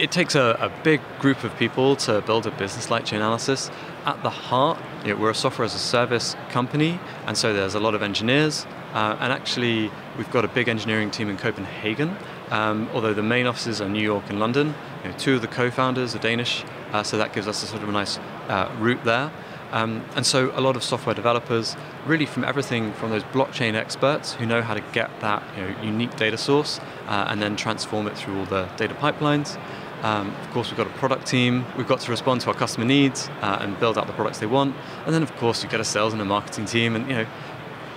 it 0.00 0.10
takes 0.10 0.34
a, 0.34 0.56
a, 0.58 0.72
big 0.82 1.00
group 1.18 1.44
of 1.44 1.54
people 1.58 1.94
to 1.94 2.22
build 2.22 2.46
a 2.46 2.50
business 2.52 2.90
like 2.90 3.04
Chainalysis. 3.04 3.70
At 4.06 4.22
the 4.22 4.30
heart, 4.30 4.78
you 5.04 5.12
know, 5.12 5.20
we're 5.20 5.30
a 5.30 5.34
software 5.34 5.66
as 5.66 5.74
a 5.74 5.78
service 5.78 6.34
company, 6.48 6.98
and 7.26 7.36
so 7.36 7.52
there's 7.52 7.74
a 7.74 7.80
lot 7.80 7.94
of 7.94 8.02
engineers. 8.02 8.66
Uh, 8.94 9.18
and 9.20 9.30
actually, 9.30 9.90
we've 10.16 10.30
got 10.30 10.44
a 10.44 10.48
big 10.48 10.68
engineering 10.68 11.10
team 11.10 11.28
in 11.28 11.36
Copenhagen, 11.36 12.16
um, 12.50 12.88
although 12.92 13.14
the 13.14 13.22
main 13.22 13.46
offices 13.46 13.80
are 13.80 13.88
New 13.88 14.02
York 14.02 14.24
and 14.28 14.40
London. 14.40 14.74
You 15.02 15.10
know, 15.10 15.18
two 15.18 15.34
of 15.34 15.40
the 15.40 15.48
co-founders 15.48 16.14
are 16.14 16.18
Danish, 16.18 16.64
uh, 16.92 17.02
so 17.02 17.16
that 17.18 17.32
gives 17.32 17.48
us 17.48 17.62
a 17.62 17.66
sort 17.66 17.82
of 17.82 17.88
a 17.88 17.92
nice 17.92 18.18
uh, 18.48 18.70
route 18.78 19.02
there. 19.04 19.30
Um, 19.72 20.04
and 20.16 20.26
so 20.26 20.50
a 20.56 20.60
lot 20.60 20.74
of 20.74 20.82
software 20.82 21.14
developers, 21.14 21.76
really 22.04 22.26
from 22.26 22.44
everything 22.44 22.92
from 22.94 23.10
those 23.10 23.22
blockchain 23.24 23.74
experts 23.74 24.32
who 24.32 24.44
know 24.44 24.62
how 24.62 24.74
to 24.74 24.80
get 24.92 25.10
that 25.20 25.42
you 25.56 25.62
know, 25.62 25.82
unique 25.82 26.16
data 26.16 26.36
source 26.36 26.80
uh, 27.06 27.26
and 27.28 27.40
then 27.40 27.54
transform 27.54 28.08
it 28.08 28.16
through 28.18 28.38
all 28.40 28.46
the 28.46 28.68
data 28.76 28.94
pipelines, 28.94 29.58
um, 30.02 30.34
of 30.40 30.50
course, 30.50 30.70
we've 30.70 30.78
got 30.78 30.86
a 30.86 30.98
product 30.98 31.26
team. 31.26 31.64
We've 31.76 31.86
got 31.86 32.00
to 32.00 32.10
respond 32.10 32.40
to 32.42 32.48
our 32.48 32.54
customer 32.54 32.86
needs 32.86 33.28
uh, 33.42 33.58
and 33.60 33.78
build 33.78 33.98
out 33.98 34.06
the 34.06 34.12
products 34.14 34.38
they 34.38 34.46
want. 34.46 34.74
And 35.04 35.14
then, 35.14 35.22
of 35.22 35.34
course, 35.36 35.62
you've 35.62 35.72
got 35.72 35.80
a 35.80 35.84
sales 35.84 36.12
and 36.12 36.22
a 36.22 36.24
marketing 36.24 36.64
team, 36.64 36.96
and 36.96 37.06
you 37.06 37.14
know, 37.14 37.26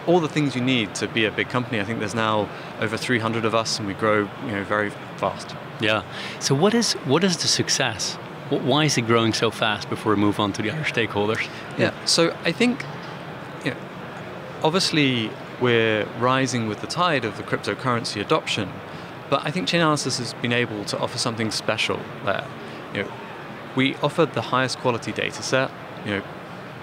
all 0.08 0.20
the 0.20 0.28
things 0.28 0.56
you 0.56 0.62
need 0.62 0.96
to 0.96 1.08
be 1.08 1.26
a 1.26 1.32
big 1.32 1.50
company. 1.50 1.80
I 1.80 1.84
think 1.84 2.00
there's 2.00 2.16
now 2.16 2.50
over 2.80 2.98
300 2.98 3.46
of 3.46 3.56
us, 3.56 3.80
and 3.80 3.88
we 3.88 3.94
grow, 3.94 4.30
you 4.46 4.52
know, 4.52 4.64
very 4.64 4.90
fast. 5.18 5.56
Yeah. 5.80 6.04
So, 6.40 6.56
what 6.56 6.74
is 6.74 6.94
what 7.06 7.24
is 7.24 7.38
the 7.38 7.48
success? 7.48 8.16
Why 8.50 8.86
is 8.86 8.98
it 8.98 9.08
growing 9.08 9.34
so 9.34 9.50
fast? 9.52 9.90
Before 9.90 10.14
we 10.14 10.22
move 10.22 10.40
on 10.40 10.54
to 10.54 10.62
the 10.62 10.72
other 10.72 10.84
stakeholders. 10.84 11.48
Yeah. 11.78 11.94
So, 12.06 12.36
I 12.44 12.52
think, 12.52 12.86
you 13.64 13.72
know, 13.72 13.78
obviously, 14.64 15.32
we're 15.62 16.06
rising 16.20 16.68
with 16.68 16.82
the 16.82 16.88
tide 16.88 17.26
of 17.26 17.38
the 17.38 17.44
cryptocurrency 17.44 18.22
adoption. 18.22 18.70
But 19.30 19.46
I 19.46 19.52
think 19.52 19.68
Chainalysis 19.68 20.20
has 20.20 20.34
been 20.36 20.54
able 20.54 20.86
to 20.86 21.00
offer 21.00 21.18
something 21.18 21.50
special 21.50 22.00
there. 22.26 22.46
You 22.94 23.04
know, 23.04 23.12
we 23.76 23.96
offer 23.96 24.26
the 24.26 24.42
highest 24.42 24.78
quality 24.80 25.12
data 25.12 25.42
set. 25.42 25.72
You 26.06 26.12
know, 26.12 26.24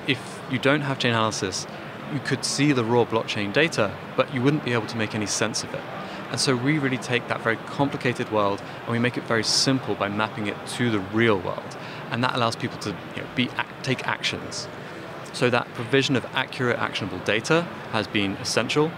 if 0.09 0.41
you 0.50 0.59
don't 0.59 0.81
have 0.81 0.99
Chainalysis, 0.99 1.69
you 2.12 2.21
could 2.21 2.45
see 2.45 2.73
the 2.73 2.85
raw 2.85 3.05
blockchain 3.05 3.52
data, 3.52 3.95
but 4.17 4.35
you 4.35 4.43
wouldn't 4.43 4.64
be 4.64 4.73
able 4.73 4.87
to 4.87 4.97
make 4.97 5.14
any 5.14 5.26
sense 5.26 5.62
of 5.62 5.73
it. 5.75 5.83
And 6.31 6.40
so 6.40 6.55
we 6.55 6.79
really 6.79 6.99
take 6.99 7.26
that 7.29 7.40
very 7.40 7.57
complicated 7.57 8.31
world 8.31 8.62
and 8.83 8.93
we 8.93 8.99
make 8.99 9.17
it 9.17 9.25
very 9.25 9.43
simple 9.43 9.97
by 9.97 10.09
mapping 10.09 10.47
it 10.47 10.57
to 10.79 10.90
the 10.90 11.00
real 11.00 11.38
world. 11.40 11.76
And 12.11 12.23
that 12.23 12.35
allows 12.35 12.55
people 12.55 12.79
to 12.79 12.90
you 13.17 13.23
know, 13.23 13.29
be, 13.35 13.50
take 13.83 14.07
actions. 14.07 14.69
So 15.33 15.50
that 15.50 15.73
provision 15.75 16.17
of 16.17 16.25
accurate, 16.26 16.79
actionable 16.79 17.19
data 17.21 17.62
has 17.93 18.07
been 18.07 18.33
essential. 18.35 18.93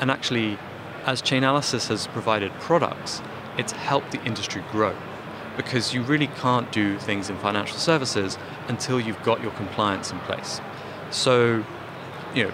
And 0.00 0.10
actually, 0.10 0.58
as 1.04 1.20
Chainalysis 1.20 1.88
has 1.88 2.06
provided 2.06 2.52
products, 2.54 3.20
it's 3.58 3.72
helped 3.72 4.12
the 4.12 4.22
industry 4.24 4.62
grow 4.70 4.96
because 5.56 5.92
you 5.92 6.02
really 6.02 6.28
can't 6.28 6.70
do 6.70 6.98
things 6.98 7.28
in 7.28 7.36
financial 7.38 7.76
services 7.76 8.38
until 8.68 9.00
you've 9.00 9.22
got 9.24 9.42
your 9.42 9.50
compliance 9.52 10.12
in 10.12 10.18
place. 10.20 10.60
So, 11.10 11.64
you 12.34 12.44
know, 12.44 12.52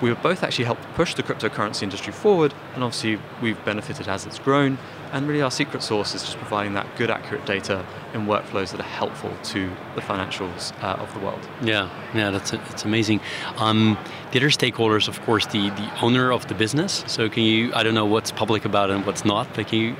we've 0.00 0.20
both 0.22 0.42
actually 0.42 0.64
helped 0.64 0.82
push 0.94 1.14
the 1.14 1.22
cryptocurrency 1.22 1.82
industry 1.82 2.12
forward, 2.12 2.54
and 2.74 2.84
obviously 2.84 3.18
we've 3.42 3.62
benefited 3.64 4.08
as 4.08 4.26
it's 4.26 4.38
grown. 4.38 4.78
And 5.12 5.28
really, 5.28 5.42
our 5.42 5.50
secret 5.50 5.82
sauce 5.82 6.14
is 6.14 6.22
just 6.22 6.36
providing 6.38 6.74
that 6.74 6.86
good, 6.96 7.08
accurate 7.08 7.46
data 7.46 7.86
in 8.14 8.26
workflows 8.26 8.72
that 8.72 8.80
are 8.80 8.82
helpful 8.82 9.32
to 9.44 9.70
the 9.94 10.00
financials 10.00 10.72
uh, 10.82 11.00
of 11.00 11.12
the 11.14 11.20
world. 11.20 11.48
Yeah, 11.62 11.88
yeah, 12.14 12.30
that's 12.30 12.50
that's 12.50 12.84
amazing. 12.84 13.20
Um, 13.56 13.96
the 14.32 14.40
other 14.40 14.50
stakeholders, 14.50 15.06
of 15.06 15.20
course, 15.22 15.46
the 15.46 15.70
the 15.70 16.00
owner 16.00 16.32
of 16.32 16.48
the 16.48 16.54
business. 16.54 17.04
So, 17.06 17.28
can 17.28 17.44
you? 17.44 17.72
I 17.74 17.84
don't 17.84 17.94
know 17.94 18.06
what's 18.06 18.32
public 18.32 18.64
about 18.64 18.90
it 18.90 18.96
and 18.96 19.06
what's 19.06 19.24
not, 19.24 19.46
but 19.54 19.68
can 19.68 19.78
you 19.78 19.96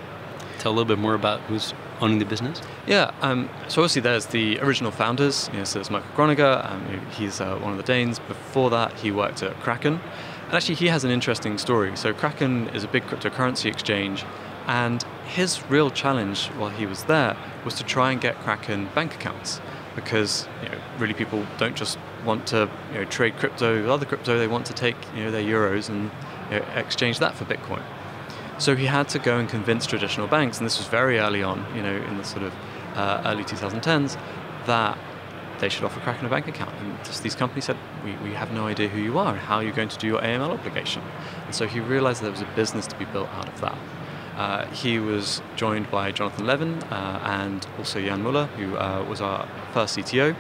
tell 0.59 0.73
a 0.73 0.75
little 0.75 0.85
bit 0.85 0.99
more 0.99 1.14
about 1.14 1.40
who's 1.43 1.73
owning 2.04 2.18
the 2.18 2.25
business? 2.25 2.61
Yeah, 2.87 3.12
um, 3.23 3.49
so 3.68 3.82
obviously 3.82 4.02
there's 4.02 4.26
the 4.26 4.61
original 4.61 4.90
founders. 4.90 5.49
You 5.52 5.58
know, 5.58 5.64
so 5.64 5.78
there's 5.78 5.90
Michael 5.90 6.11
Gronager. 6.14 6.70
Um, 6.70 7.00
he's 7.11 7.40
uh, 7.40 7.56
one 7.56 7.73
of 7.73 7.78
the 7.78 7.84
Danes. 7.84 8.18
Before 8.18 8.70
that, 8.70 8.92
he 9.00 9.11
worked 9.11 9.42
at 9.42 9.58
Kraken. 9.61 10.00
And 10.46 10.54
actually, 10.54 10.75
he 10.75 10.88
has 10.88 11.04
an 11.04 11.11
interesting 11.11 11.56
story. 11.58 11.96
So, 11.96 12.12
Kraken 12.12 12.68
is 12.68 12.84
a 12.84 12.88
big 12.88 13.04
cryptocurrency 13.04 13.66
exchange, 13.66 14.25
and 14.66 15.02
his 15.25 15.64
real 15.70 15.90
challenge 15.90 16.49
while 16.49 16.70
he 16.70 16.87
was 16.87 17.04
there 17.04 17.37
was 17.64 17.75
to 17.75 17.84
try 17.84 18.12
and 18.12 18.20
get 18.20 18.37
Kraken 18.40 18.88
bank 18.94 19.14
accounts 19.14 19.61
because 19.94 20.46
you 20.62 20.68
know, 20.68 20.78
really 20.99 21.14
people 21.14 21.46
don't 21.56 21.76
just 21.76 21.99
want 22.25 22.46
to 22.49 22.68
you 22.92 22.99
know, 22.99 23.04
trade 23.04 23.37
crypto 23.38 23.80
with 23.80 23.88
other 23.90 24.06
crypto, 24.06 24.38
they 24.38 24.49
want 24.49 24.66
to 24.66 24.73
take 24.73 24.96
you 25.14 25.25
know, 25.25 25.30
their 25.30 25.42
euros 25.42 25.88
and 25.88 26.11
you 26.50 26.58
know, 26.58 26.66
exchange 26.75 27.18
that 27.20 27.34
for 27.34 27.44
Bitcoin. 27.44 27.82
So 28.58 28.76
he 28.76 28.87
had 28.87 29.08
to 29.11 29.18
go 29.18 29.38
and 29.38 29.49
convince 29.49 29.84
traditional 29.87 30.26
banks, 30.28 30.58
and 30.58 30.66
this 30.66 30.78
was 30.78 30.87
very 30.87 31.18
early 31.18 31.42
on, 31.42 31.66
you 31.75 31.82
know, 31.82 31.96
in 31.96 32.16
the 32.16 32.25
sort 32.25 32.44
of 32.44 32.52
uh, 32.94 33.23
early 33.25 33.44
2010s, 33.44 34.16
that 34.66 34.96
they 35.58 35.68
should 35.68 35.84
offer 35.84 36.00
Kraken 36.00 36.26
a 36.26 36.28
bank 36.28 36.46
account. 36.46 36.75
And 36.80 36.96
just 37.04 37.23
these 37.23 37.34
companies 37.34 37.64
said, 37.64 37.76
we, 38.04 38.12
we 38.16 38.34
have 38.34 38.52
no 38.52 38.66
idea 38.66 38.88
who 38.88 39.00
you 39.00 39.18
are 39.18 39.32
and 39.32 39.38
how 39.38 39.61
you're 39.61 39.73
going 39.73 39.88
to 39.88 39.99
do 39.99 40.06
your 40.06 40.20
AML 40.20 40.50
obligation. 40.50 41.02
And 41.46 41.54
so 41.54 41.66
he 41.66 41.80
realized 41.80 42.23
there 42.23 42.30
was 42.30 42.42
a 42.42 42.49
business 42.56 42.87
to 42.88 42.96
be 42.96 43.04
built 43.06 43.28
out 43.30 43.49
of 43.49 43.61
that. 43.61 43.78
Uh, 44.37 44.66
he 44.66 44.99
was 44.99 45.42
joined 45.56 45.90
by 45.90 46.11
Jonathan 46.11 46.46
Levin 46.46 46.82
uh, 46.84 47.20
and 47.25 47.66
also 47.78 48.00
Jan 48.00 48.23
Møller, 48.23 48.46
who 48.56 48.76
uh, 48.76 49.04
was 49.08 49.20
our 49.20 49.49
first 49.73 49.96
CTO. 49.96 50.34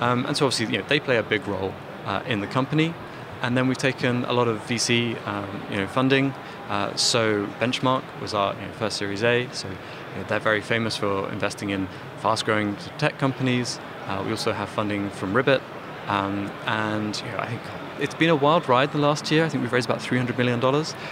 Um, 0.00 0.26
and 0.26 0.36
so 0.36 0.46
obviously, 0.46 0.74
you 0.74 0.80
know, 0.80 0.88
they 0.88 1.00
play 1.00 1.16
a 1.16 1.22
big 1.22 1.46
role 1.46 1.72
uh, 2.04 2.22
in 2.26 2.40
the 2.40 2.46
company. 2.46 2.94
And 3.42 3.56
then 3.56 3.68
we've 3.68 3.76
taken 3.76 4.24
a 4.24 4.32
lot 4.32 4.48
of 4.48 4.58
VC, 4.66 5.16
um, 5.26 5.62
you 5.70 5.76
know, 5.76 5.86
funding. 5.86 6.32
Uh, 6.68 6.94
so 6.94 7.46
Benchmark 7.60 8.02
was 8.20 8.34
our 8.34 8.54
you 8.54 8.60
know, 8.62 8.72
first 8.78 8.96
Series 8.96 9.22
A. 9.22 9.48
So 9.52 9.68
you 9.68 9.74
know, 10.16 10.24
they're 10.28 10.40
very 10.40 10.60
famous 10.60 10.96
for 10.96 11.30
investing 11.30 11.70
in 11.70 11.88
fast-growing 12.18 12.76
tech 12.98 13.18
companies. 13.18 13.80
Uh, 14.06 14.22
we 14.24 14.30
also 14.30 14.52
have 14.52 14.68
funding 14.68 15.10
from 15.10 15.34
Ribbit, 15.34 15.60
um, 16.06 16.50
and 16.66 17.16
you 17.18 17.32
know, 17.32 17.38
I 17.38 17.46
think 17.46 17.62
it's 18.02 18.14
been 18.14 18.30
a 18.30 18.36
wild 18.36 18.68
ride 18.68 18.90
the 18.92 18.98
last 18.98 19.30
year. 19.30 19.44
I 19.44 19.48
think 19.48 19.62
we've 19.62 19.72
raised 19.72 19.88
about 19.88 20.00
$300 20.02 20.36
million. 20.36 20.60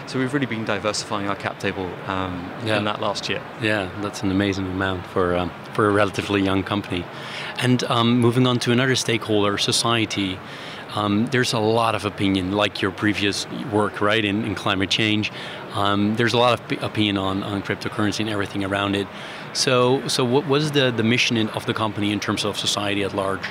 So 0.09 0.19
we've 0.19 0.33
really 0.33 0.47
been 0.47 0.65
diversifying 0.65 1.29
our 1.29 1.37
cap 1.37 1.59
table 1.61 1.87
um, 2.07 2.51
yeah. 2.65 2.79
in 2.79 2.85
that 2.85 3.01
last 3.01 3.29
year. 3.29 3.43
Yeah, 3.63 3.91
that's 4.01 4.23
an 4.23 4.31
amazing 4.31 4.67
amount 4.67 5.07
for, 5.07 5.37
um, 5.37 5.53
for 5.73 5.89
a 5.89 5.93
relatively 5.93 6.43
young 6.43 6.65
company. 6.65 7.05
And 7.59 7.85
um, 7.85 8.19
moving 8.19 8.47
on 8.47 8.59
to 8.61 8.73
another 8.73 8.97
stakeholder, 8.97 9.57
society. 9.59 10.39
Um, 10.95 11.27
there's 11.27 11.53
a 11.53 11.59
lot 11.59 11.95
of 11.95 12.05
opinion, 12.05 12.53
like 12.53 12.83
your 12.83 12.91
previous 12.91 13.47
work, 13.73 14.01
right, 14.01 14.25
in, 14.25 14.45
in 14.45 14.55
climate 14.55 14.91
change. 14.91 15.31
Um, 15.73 16.17
there's 16.17 16.35
a 16.35 16.39
lot 16.39 16.59
of 16.59 16.83
opinion 16.83 17.17
on, 17.17 17.43
on 17.43 17.63
cryptocurrency 17.63 18.21
and 18.21 18.29
everything 18.29 18.65
around 18.65 18.97
it. 18.97 19.07
So, 19.53 20.07
so 20.09 20.25
what 20.25 20.47
was 20.47 20.73
the, 20.73 20.91
the 20.91 21.03
mission 21.03 21.37
in, 21.37 21.49
of 21.51 21.67
the 21.67 21.75
company 21.75 22.13
in 22.13 22.21
terms 22.21 22.45
of 22.45 22.59
society 22.59 23.05
at 23.05 23.15
large? 23.15 23.45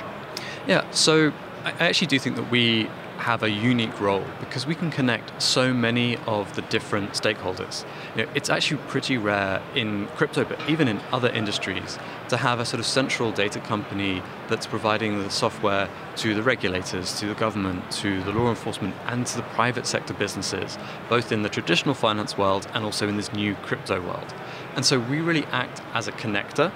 Yeah, 0.66 0.88
so 0.90 1.32
I 1.64 1.70
actually 1.88 2.08
do 2.08 2.18
think 2.18 2.36
that 2.36 2.50
we 2.50 2.88
have 3.20 3.42
a 3.42 3.50
unique 3.50 4.00
role 4.00 4.24
because 4.40 4.66
we 4.66 4.74
can 4.74 4.90
connect 4.90 5.40
so 5.40 5.72
many 5.74 6.16
of 6.26 6.54
the 6.56 6.62
different 6.62 7.12
stakeholders. 7.12 7.84
You 8.16 8.24
know, 8.24 8.30
it's 8.34 8.48
actually 8.48 8.80
pretty 8.88 9.18
rare 9.18 9.62
in 9.74 10.06
crypto, 10.16 10.44
but 10.44 10.58
even 10.68 10.88
in 10.88 11.00
other 11.12 11.28
industries, 11.28 11.98
to 12.30 12.36
have 12.38 12.60
a 12.60 12.64
sort 12.64 12.80
of 12.80 12.86
central 12.86 13.30
data 13.30 13.60
company 13.60 14.22
that's 14.48 14.66
providing 14.66 15.22
the 15.22 15.30
software 15.30 15.88
to 16.16 16.34
the 16.34 16.42
regulators, 16.42 17.18
to 17.20 17.26
the 17.26 17.34
government, 17.34 17.90
to 17.90 18.22
the 18.24 18.32
law 18.32 18.48
enforcement, 18.48 18.94
and 19.06 19.26
to 19.26 19.36
the 19.36 19.42
private 19.42 19.86
sector 19.86 20.14
businesses, 20.14 20.78
both 21.08 21.30
in 21.30 21.42
the 21.42 21.48
traditional 21.48 21.94
finance 21.94 22.38
world 22.38 22.66
and 22.74 22.84
also 22.84 23.06
in 23.06 23.16
this 23.16 23.32
new 23.32 23.54
crypto 23.56 24.00
world. 24.00 24.34
And 24.76 24.84
so 24.84 24.98
we 24.98 25.20
really 25.20 25.44
act 25.46 25.82
as 25.92 26.08
a 26.08 26.12
connector, 26.12 26.72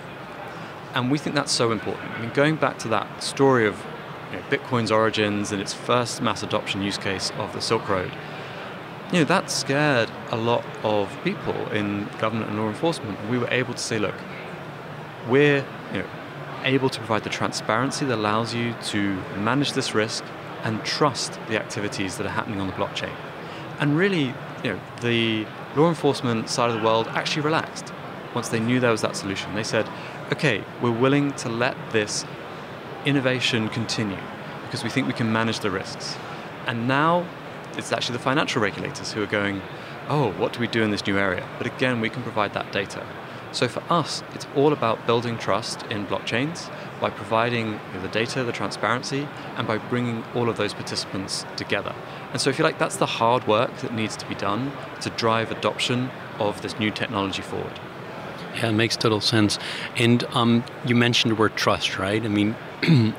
and 0.94 1.10
we 1.10 1.18
think 1.18 1.34
that's 1.34 1.52
so 1.52 1.72
important. 1.72 2.10
I 2.12 2.20
mean, 2.20 2.30
going 2.34 2.56
back 2.56 2.78
to 2.80 2.88
that 2.88 3.22
story 3.22 3.66
of 3.66 3.82
you 4.34 4.40
know, 4.40 4.46
Bitcoin's 4.48 4.90
origins 4.90 5.52
and 5.52 5.60
its 5.62 5.72
first 5.72 6.20
mass 6.20 6.42
adoption 6.42 6.82
use 6.82 6.98
case 6.98 7.30
of 7.38 7.52
the 7.52 7.60
Silk 7.60 7.88
Road, 7.88 8.10
you 9.12 9.18
know, 9.20 9.24
that 9.24 9.50
scared 9.50 10.10
a 10.30 10.36
lot 10.36 10.64
of 10.82 11.16
people 11.22 11.54
in 11.70 12.08
government 12.18 12.50
and 12.50 12.58
law 12.58 12.68
enforcement. 12.68 13.18
We 13.30 13.38
were 13.38 13.48
able 13.50 13.74
to 13.74 13.80
say, 13.80 13.98
look, 13.98 14.14
we're 15.28 15.64
you 15.92 15.98
know, 15.98 16.06
able 16.64 16.88
to 16.88 16.98
provide 16.98 17.22
the 17.22 17.30
transparency 17.30 18.04
that 18.06 18.14
allows 18.14 18.54
you 18.54 18.74
to 18.86 19.14
manage 19.36 19.72
this 19.72 19.94
risk 19.94 20.24
and 20.64 20.82
trust 20.84 21.38
the 21.48 21.56
activities 21.56 22.16
that 22.16 22.26
are 22.26 22.30
happening 22.30 22.60
on 22.60 22.66
the 22.66 22.72
blockchain. 22.72 23.14
And 23.78 23.96
really, 23.96 24.34
you 24.64 24.72
know, 24.72 24.80
the 25.00 25.46
law 25.76 25.88
enforcement 25.88 26.48
side 26.48 26.70
of 26.70 26.76
the 26.76 26.82
world 26.82 27.06
actually 27.08 27.42
relaxed 27.42 27.92
once 28.34 28.48
they 28.48 28.58
knew 28.58 28.80
there 28.80 28.90
was 28.90 29.02
that 29.02 29.14
solution. 29.14 29.54
They 29.54 29.62
said, 29.62 29.88
okay, 30.32 30.64
we're 30.80 30.90
willing 30.90 31.32
to 31.34 31.48
let 31.48 31.76
this 31.92 32.24
innovation 33.04 33.68
continue 33.68 34.18
because 34.64 34.82
we 34.82 34.90
think 34.90 35.06
we 35.06 35.12
can 35.12 35.32
manage 35.32 35.60
the 35.60 35.70
risks. 35.70 36.16
And 36.66 36.88
now 36.88 37.26
it's 37.76 37.92
actually 37.92 38.16
the 38.16 38.24
financial 38.24 38.62
regulators 38.62 39.12
who 39.12 39.22
are 39.22 39.26
going, 39.26 39.62
oh, 40.08 40.32
what 40.32 40.52
do 40.52 40.60
we 40.60 40.66
do 40.66 40.82
in 40.82 40.90
this 40.90 41.06
new 41.06 41.18
area? 41.18 41.46
But 41.58 41.66
again, 41.66 42.00
we 42.00 42.10
can 42.10 42.22
provide 42.22 42.54
that 42.54 42.72
data. 42.72 43.06
So 43.52 43.68
for 43.68 43.82
us, 43.88 44.24
it's 44.34 44.46
all 44.56 44.72
about 44.72 45.06
building 45.06 45.38
trust 45.38 45.84
in 45.84 46.06
blockchains 46.06 46.68
by 47.00 47.10
providing 47.10 47.78
the 48.02 48.08
data, 48.08 48.42
the 48.42 48.50
transparency, 48.50 49.28
and 49.56 49.66
by 49.66 49.78
bringing 49.78 50.24
all 50.34 50.48
of 50.48 50.56
those 50.56 50.74
participants 50.74 51.46
together. 51.56 51.94
And 52.32 52.40
so 52.40 52.50
if 52.50 52.58
you 52.58 52.64
like, 52.64 52.80
that's 52.80 52.96
the 52.96 53.06
hard 53.06 53.46
work 53.46 53.76
that 53.78 53.94
needs 53.94 54.16
to 54.16 54.26
be 54.26 54.34
done 54.34 54.72
to 55.02 55.10
drive 55.10 55.52
adoption 55.52 56.10
of 56.40 56.62
this 56.62 56.78
new 56.80 56.90
technology 56.90 57.42
forward. 57.42 57.78
Yeah, 58.56 58.68
it 58.68 58.72
makes 58.72 58.96
total 58.96 59.20
sense. 59.20 59.58
And 59.96 60.24
um, 60.34 60.64
you 60.86 60.94
mentioned 60.94 61.32
the 61.32 61.36
word 61.36 61.56
trust, 61.56 61.98
right? 61.98 62.22
I 62.24 62.28
mean, 62.28 62.54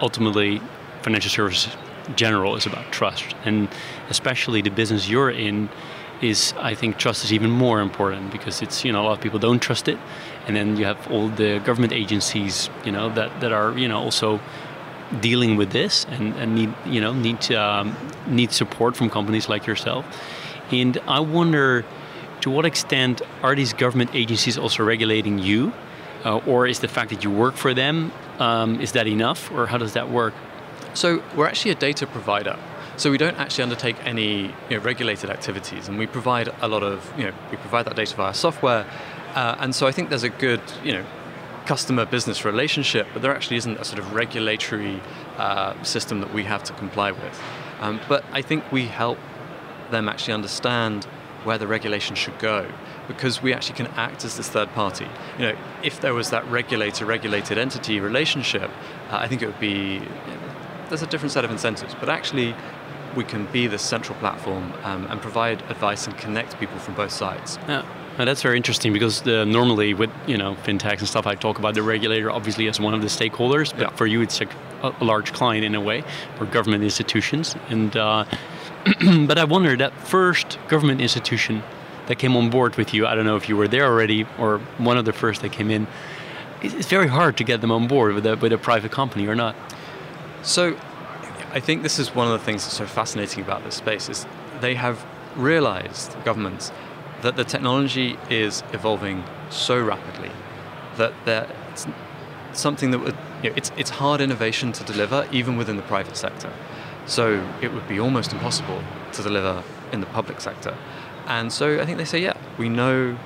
ultimately, 0.00 0.60
financial 1.02 1.30
services 1.30 1.76
general 2.16 2.56
is 2.56 2.66
about 2.66 2.90
trust, 2.92 3.34
and 3.44 3.68
especially 4.08 4.62
the 4.62 4.70
business 4.70 5.08
you're 5.08 5.30
in 5.30 5.68
is 6.20 6.52
I 6.58 6.74
think 6.74 6.98
trust 6.98 7.24
is 7.24 7.32
even 7.32 7.50
more 7.50 7.80
important 7.80 8.30
because 8.30 8.60
it's 8.62 8.84
you 8.84 8.92
know 8.92 9.02
a 9.02 9.04
lot 9.04 9.12
of 9.12 9.20
people 9.20 9.38
don't 9.38 9.60
trust 9.60 9.88
it, 9.88 9.98
and 10.46 10.56
then 10.56 10.76
you 10.76 10.84
have 10.84 11.10
all 11.10 11.28
the 11.28 11.60
government 11.60 11.92
agencies 11.92 12.68
you 12.84 12.92
know 12.92 13.08
that, 13.14 13.40
that 13.40 13.52
are 13.52 13.76
you 13.78 13.88
know 13.88 13.98
also 13.98 14.40
dealing 15.20 15.56
with 15.56 15.70
this 15.72 16.06
and, 16.10 16.34
and 16.34 16.54
need 16.54 16.72
you 16.86 17.00
know 17.00 17.12
need 17.12 17.40
to, 17.42 17.54
um, 17.54 17.96
need 18.26 18.52
support 18.52 18.96
from 18.96 19.08
companies 19.08 19.48
like 19.48 19.66
yourself, 19.66 20.04
and 20.70 20.98
I 21.06 21.20
wonder 21.20 21.84
to 22.40 22.50
what 22.50 22.64
extent 22.64 23.22
are 23.42 23.54
these 23.54 23.72
government 23.72 24.10
agencies 24.14 24.56
also 24.58 24.82
regulating 24.82 25.38
you, 25.38 25.72
uh, 26.24 26.38
or 26.46 26.66
is 26.66 26.80
the 26.80 26.88
fact 26.88 27.10
that 27.10 27.24
you 27.24 27.30
work 27.30 27.54
for 27.54 27.74
them 27.74 28.12
um, 28.38 28.80
is 28.80 28.92
that 28.92 29.06
enough, 29.06 29.50
or 29.52 29.66
how 29.66 29.78
does 29.78 29.92
that 29.92 30.10
work? 30.10 30.34
So 30.94 31.22
we're 31.36 31.46
actually 31.46 31.72
a 31.72 31.76
data 31.76 32.06
provider. 32.06 32.58
So 32.96 33.10
we 33.10 33.18
don't 33.18 33.36
actually 33.38 33.64
undertake 33.64 33.96
any 34.04 34.54
you 34.68 34.76
know, 34.76 34.78
regulated 34.78 35.30
activities, 35.30 35.88
and 35.88 35.98
we 35.98 36.06
provide 36.06 36.48
a 36.60 36.68
lot 36.68 36.82
of 36.82 37.12
you 37.16 37.24
know 37.24 37.32
we 37.50 37.56
provide 37.56 37.86
that 37.86 37.96
data 37.96 38.14
via 38.16 38.34
software, 38.34 38.86
uh, 39.34 39.56
and 39.58 39.74
so 39.74 39.86
I 39.86 39.92
think 39.92 40.08
there's 40.08 40.22
a 40.22 40.28
good 40.28 40.60
you 40.84 40.92
know 40.92 41.04
customer 41.66 42.04
business 42.04 42.44
relationship, 42.44 43.06
but 43.12 43.22
there 43.22 43.34
actually 43.34 43.56
isn't 43.56 43.78
a 43.78 43.84
sort 43.84 43.98
of 43.98 44.12
regulatory 44.12 45.00
uh, 45.38 45.80
system 45.82 46.20
that 46.20 46.34
we 46.34 46.44
have 46.44 46.62
to 46.64 46.72
comply 46.74 47.12
with. 47.12 47.42
Um, 47.80 48.00
but 48.08 48.24
I 48.32 48.42
think 48.42 48.70
we 48.72 48.86
help 48.86 49.18
them 49.90 50.08
actually 50.08 50.34
understand 50.34 51.06
where 51.44 51.58
the 51.58 51.66
regulation 51.66 52.14
should 52.14 52.38
go 52.38 52.70
because 53.08 53.42
we 53.42 53.52
actually 53.52 53.76
can 53.76 53.88
act 53.88 54.24
as 54.24 54.36
this 54.36 54.48
third 54.48 54.68
party. 54.72 55.06
You 55.38 55.46
know, 55.46 55.58
if 55.82 56.00
there 56.00 56.14
was 56.14 56.30
that 56.30 56.46
regulator 56.46 57.04
regulated 57.04 57.58
entity 57.58 57.98
relationship, 58.00 58.70
uh, 59.10 59.16
I 59.16 59.26
think 59.26 59.42
it 59.42 59.46
would 59.46 59.60
be 59.60 59.94
you 59.94 60.00
know, 60.00 60.40
there's 60.88 61.02
a 61.02 61.06
different 61.06 61.32
set 61.32 61.44
of 61.44 61.50
incentives, 61.50 61.94
but 61.98 62.08
actually 62.08 62.54
we 63.16 63.24
can 63.24 63.46
be 63.46 63.66
this 63.66 63.82
central 63.82 64.16
platform 64.18 64.72
um, 64.84 65.06
and 65.06 65.20
provide 65.20 65.62
advice 65.62 66.06
and 66.06 66.16
connect 66.16 66.58
people 66.60 66.78
from 66.78 66.94
both 66.94 67.10
sides. 67.10 67.58
Yeah. 67.68 67.84
Now 68.18 68.24
that's 68.24 68.42
very 68.42 68.56
interesting 68.56 68.92
because 68.92 69.22
the, 69.22 69.46
normally 69.46 69.94
with 69.94 70.10
you 70.26 70.36
know 70.36 70.54
fintechs 70.56 70.98
and 70.98 71.08
stuff, 71.08 71.26
I 71.26 71.34
talk 71.34 71.58
about 71.58 71.74
the 71.74 71.82
regulator 71.82 72.30
obviously 72.30 72.68
as 72.68 72.78
one 72.78 72.94
of 72.94 73.00
the 73.00 73.06
stakeholders, 73.06 73.72
but 73.72 73.90
yeah. 73.90 73.96
for 73.96 74.06
you 74.06 74.20
it's 74.20 74.40
a, 74.40 74.46
a, 74.82 75.04
large 75.04 75.32
client 75.32 75.64
in 75.64 75.74
a 75.74 75.80
way, 75.80 76.04
or 76.38 76.46
government 76.46 76.84
institutions. 76.84 77.56
And 77.68 77.96
uh, 77.96 78.24
but 79.26 79.38
I 79.38 79.44
wonder 79.44 79.76
that 79.76 79.92
first 79.92 80.58
government 80.68 81.00
institution 81.00 81.62
that 82.06 82.18
came 82.18 82.36
on 82.36 82.50
board 82.50 82.76
with 82.76 82.94
you. 82.94 83.06
I 83.06 83.14
don't 83.14 83.26
know 83.26 83.36
if 83.36 83.48
you 83.48 83.56
were 83.56 83.68
there 83.68 83.84
already 83.84 84.26
or 84.38 84.58
one 84.78 84.96
of 84.96 85.04
the 85.04 85.12
first 85.12 85.42
that 85.42 85.52
came 85.52 85.70
in. 85.70 85.86
It's 86.62 86.88
very 86.88 87.08
hard 87.08 87.36
to 87.38 87.44
get 87.44 87.60
them 87.60 87.70
on 87.70 87.86
board 87.86 88.14
with 88.14 88.26
a, 88.26 88.36
with 88.36 88.52
a 88.52 88.58
private 88.58 88.90
company 88.90 89.26
or 89.26 89.34
not. 89.34 89.54
So 90.42 90.78
I 91.52 91.60
think 91.60 91.82
this 91.82 91.98
is 91.98 92.14
one 92.14 92.26
of 92.26 92.38
the 92.38 92.44
things 92.44 92.64
that's 92.64 92.76
so 92.76 92.86
fascinating 92.86 93.42
about 93.42 93.64
this 93.64 93.76
space 93.76 94.08
is 94.08 94.26
they 94.60 94.74
have 94.74 95.04
realized 95.36 96.16
governments 96.24 96.72
that 97.22 97.36
the 97.36 97.44
technology 97.44 98.18
is 98.28 98.62
evolving 98.72 99.24
so 99.50 99.80
rapidly 99.80 100.30
that 101.24 101.48
it's 101.72 101.86
something 102.52 102.90
that 102.90 102.98
would 102.98 103.16
you 103.42 103.50
know, 103.50 103.56
it's 103.56 103.72
it's 103.76 103.90
hard 103.90 104.20
innovation 104.20 104.72
to 104.72 104.84
deliver 104.84 105.26
even 105.32 105.56
within 105.56 105.76
the 105.76 105.82
private 105.82 106.16
sector. 106.16 106.52
So 107.10 107.44
it 107.60 107.72
would 107.72 107.88
be 107.88 107.98
almost 107.98 108.32
impossible 108.32 108.80
to 109.14 109.22
deliver 109.24 109.64
in 109.90 109.98
the 109.98 110.06
public 110.06 110.40
sector. 110.40 110.76
And 111.26 111.52
so 111.52 111.80
I 111.80 111.84
think 111.84 111.98
they 111.98 112.04
say, 112.04 112.22
yeah, 112.22 112.36
we 112.56 112.68
know 112.68 113.18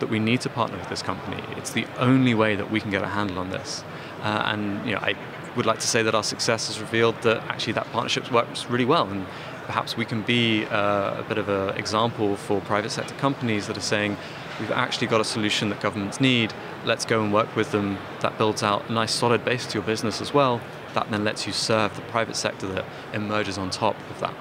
that 0.00 0.08
we 0.08 0.18
need 0.18 0.40
to 0.40 0.48
partner 0.48 0.78
with 0.78 0.88
this 0.88 1.02
company. 1.02 1.42
It's 1.58 1.72
the 1.72 1.84
only 1.98 2.32
way 2.32 2.56
that 2.56 2.70
we 2.70 2.80
can 2.80 2.90
get 2.90 3.02
a 3.02 3.08
handle 3.08 3.38
on 3.38 3.50
this. 3.50 3.84
Uh, 4.22 4.44
and 4.46 4.86
you 4.86 4.94
know, 4.94 5.00
I 5.00 5.14
would 5.56 5.66
like 5.66 5.78
to 5.80 5.86
say 5.86 6.02
that 6.04 6.14
our 6.14 6.22
success 6.22 6.68
has 6.68 6.80
revealed 6.80 7.20
that 7.20 7.42
actually 7.48 7.74
that 7.74 7.92
partnership 7.92 8.32
works 8.32 8.64
really 8.64 8.86
well. 8.86 9.06
And 9.06 9.26
perhaps 9.66 9.94
we 9.94 10.06
can 10.06 10.22
be 10.22 10.64
uh, 10.64 11.20
a 11.20 11.24
bit 11.28 11.36
of 11.36 11.50
an 11.50 11.76
example 11.76 12.34
for 12.34 12.62
private 12.62 12.90
sector 12.90 13.14
companies 13.16 13.66
that 13.66 13.76
are 13.76 13.82
saying, 13.82 14.16
we've 14.58 14.70
actually 14.70 15.06
got 15.06 15.20
a 15.20 15.24
solution 15.24 15.68
that 15.68 15.80
governments 15.82 16.18
need, 16.18 16.54
let's 16.86 17.04
go 17.04 17.22
and 17.22 17.30
work 17.30 17.54
with 17.54 17.72
them. 17.72 17.98
That 18.20 18.38
builds 18.38 18.62
out 18.62 18.88
a 18.88 18.92
nice 18.92 19.12
solid 19.12 19.44
base 19.44 19.66
to 19.66 19.74
your 19.74 19.82
business 19.82 20.22
as 20.22 20.32
well. 20.32 20.62
That 20.94 21.10
then 21.10 21.24
lets 21.24 21.46
you 21.46 21.52
serve 21.52 21.94
the 21.94 22.02
private 22.02 22.36
sector 22.36 22.66
that 22.68 22.84
emerges 23.12 23.58
on 23.58 23.70
top 23.70 23.96
of 24.10 24.20
that. 24.20 24.34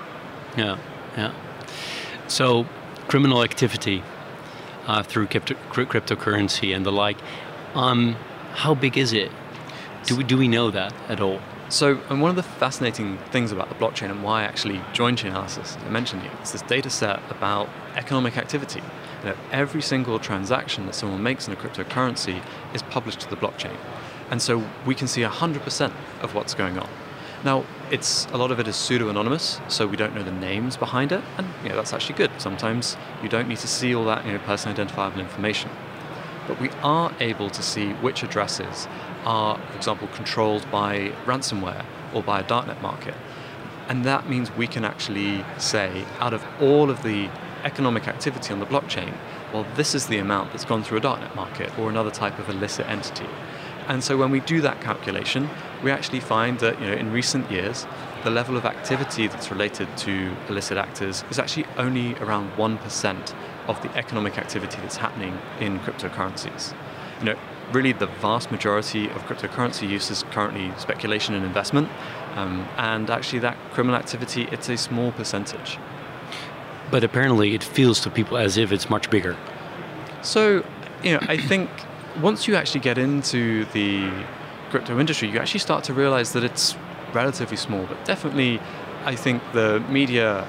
Yeah, 0.57 0.77
yeah. 1.15 1.33
So, 2.27 2.65
criminal 3.07 3.43
activity 3.43 4.03
uh, 4.87 5.03
through 5.03 5.27
crypto- 5.27 5.55
cryptocurrency 5.71 6.75
and 6.75 6.85
the 6.85 6.91
like, 6.91 7.17
um, 7.75 8.15
how 8.53 8.73
big 8.73 8.97
is 8.97 9.13
it? 9.13 9.31
Do 10.05 10.15
we, 10.15 10.23
do 10.23 10.37
we 10.37 10.47
know 10.47 10.71
that 10.71 10.93
at 11.09 11.19
all? 11.19 11.41
So, 11.69 11.99
and 12.09 12.21
one 12.21 12.29
of 12.29 12.37
the 12.37 12.43
fascinating 12.43 13.17
things 13.31 13.51
about 13.51 13.67
the 13.67 13.75
blockchain 13.75 14.09
and 14.09 14.23
why 14.23 14.41
I 14.41 14.43
actually 14.45 14.81
joined 14.93 15.17
Chainalysis, 15.17 15.77
I 15.85 15.89
mentioned 15.89 16.21
here, 16.21 16.31
is 16.41 16.53
this 16.53 16.61
data 16.61 16.89
set 16.89 17.19
about 17.29 17.67
economic 17.95 18.37
activity. 18.37 18.81
You 19.23 19.29
know, 19.29 19.35
every 19.51 19.81
single 19.81 20.17
transaction 20.17 20.85
that 20.85 20.95
someone 20.95 21.21
makes 21.21 21.45
in 21.45 21.53
a 21.53 21.57
cryptocurrency 21.57 22.41
is 22.73 22.83
published 22.83 23.19
to 23.21 23.29
the 23.29 23.35
blockchain. 23.35 23.75
And 24.29 24.41
so 24.41 24.63
we 24.85 24.95
can 24.95 25.07
see 25.07 25.21
100% 25.21 25.91
of 26.21 26.35
what's 26.35 26.53
going 26.53 26.77
on. 26.77 26.89
Now, 27.43 27.65
it's 27.91 28.25
a 28.27 28.37
lot 28.37 28.51
of 28.51 28.59
it 28.59 28.67
is 28.67 28.75
pseudo-anonymous, 28.75 29.61
so 29.67 29.85
we 29.85 29.95
don't 29.95 30.15
know 30.15 30.23
the 30.23 30.31
names 30.31 30.75
behind 30.75 31.11
it, 31.11 31.23
and 31.37 31.47
you 31.63 31.69
know, 31.69 31.75
that's 31.75 31.93
actually 31.93 32.15
good. 32.15 32.31
Sometimes 32.39 32.97
you 33.21 33.29
don't 33.29 33.47
need 33.47 33.59
to 33.59 33.67
see 33.67 33.93
all 33.93 34.05
that 34.05 34.25
you 34.25 34.33
know, 34.33 34.39
identifiable 34.47 35.19
information. 35.19 35.69
But 36.47 36.59
we 36.59 36.69
are 36.81 37.13
able 37.19 37.49
to 37.51 37.61
see 37.61 37.91
which 37.93 38.23
addresses 38.23 38.87
are, 39.23 39.57
for 39.57 39.77
example, 39.77 40.07
controlled 40.09 40.69
by 40.71 41.13
ransomware 41.25 41.85
or 42.13 42.23
by 42.23 42.39
a 42.39 42.43
darknet 42.43 42.81
market. 42.81 43.15
And 43.87 44.03
that 44.05 44.27
means 44.27 44.51
we 44.51 44.67
can 44.67 44.83
actually 44.83 45.45
say, 45.57 46.05
out 46.19 46.33
of 46.33 46.43
all 46.59 46.89
of 46.89 47.03
the 47.03 47.29
economic 47.63 48.07
activity 48.07 48.53
on 48.53 48.59
the 48.59 48.65
blockchain, 48.65 49.13
well, 49.53 49.65
this 49.75 49.93
is 49.95 50.07
the 50.07 50.17
amount 50.17 50.51
that's 50.51 50.65
gone 50.65 50.83
through 50.83 50.97
a 50.97 51.01
darknet 51.01 51.35
market 51.35 51.77
or 51.77 51.89
another 51.89 52.11
type 52.11 52.39
of 52.39 52.49
illicit 52.49 52.87
entity. 52.87 53.27
And 53.87 54.03
so 54.03 54.17
when 54.17 54.31
we 54.31 54.41
do 54.41 54.61
that 54.61 54.81
calculation, 54.81 55.49
we 55.83 55.91
actually 55.91 56.19
find 56.19 56.59
that 56.59 56.79
you 56.81 56.87
know, 56.87 56.93
in 56.93 57.11
recent 57.11 57.49
years, 57.49 57.87
the 58.23 58.29
level 58.29 58.57
of 58.57 58.65
activity 58.65 59.27
that's 59.27 59.49
related 59.49 59.87
to 59.97 60.35
illicit 60.49 60.77
actors 60.77 61.23
is 61.29 61.39
actually 61.39 61.65
only 61.77 62.15
around 62.15 62.51
1% 62.53 63.33
of 63.67 63.81
the 63.81 63.95
economic 63.95 64.37
activity 64.37 64.77
that's 64.81 64.97
happening 64.97 65.37
in 65.59 65.79
cryptocurrencies. 65.79 66.73
You 67.19 67.25
know, 67.25 67.35
really 67.71 67.93
the 67.93 68.07
vast 68.07 68.51
majority 68.51 69.09
of 69.09 69.23
cryptocurrency 69.25 69.89
use 69.89 70.09
is 70.09 70.23
currently 70.31 70.73
speculation 70.77 71.35
and 71.35 71.45
investment, 71.45 71.89
um, 72.35 72.67
and 72.77 73.09
actually 73.09 73.39
that 73.39 73.57
criminal 73.71 73.97
activity, 73.97 74.47
it's 74.51 74.69
a 74.69 74.77
small 74.77 75.11
percentage. 75.11 75.77
But 76.91 77.03
apparently 77.03 77.53
it 77.53 77.63
feels 77.63 77.99
to 78.01 78.09
people 78.09 78.37
as 78.37 78.57
if 78.57 78.71
it's 78.71 78.89
much 78.89 79.09
bigger. 79.09 79.35
So, 80.21 80.65
you 81.03 81.13
know, 81.13 81.19
I 81.21 81.37
think 81.37 81.69
once 82.21 82.47
you 82.47 82.55
actually 82.55 82.81
get 82.81 82.97
into 82.97 83.65
the 83.65 84.11
crypto 84.69 84.99
industry, 84.99 85.29
you 85.29 85.39
actually 85.39 85.59
start 85.59 85.83
to 85.85 85.93
realize 85.93 86.33
that 86.33 86.43
it's 86.43 86.75
relatively 87.13 87.57
small, 87.57 87.85
but 87.85 88.03
definitely 88.05 88.59
I 89.05 89.15
think 89.15 89.41
the 89.53 89.79
media 89.89 90.47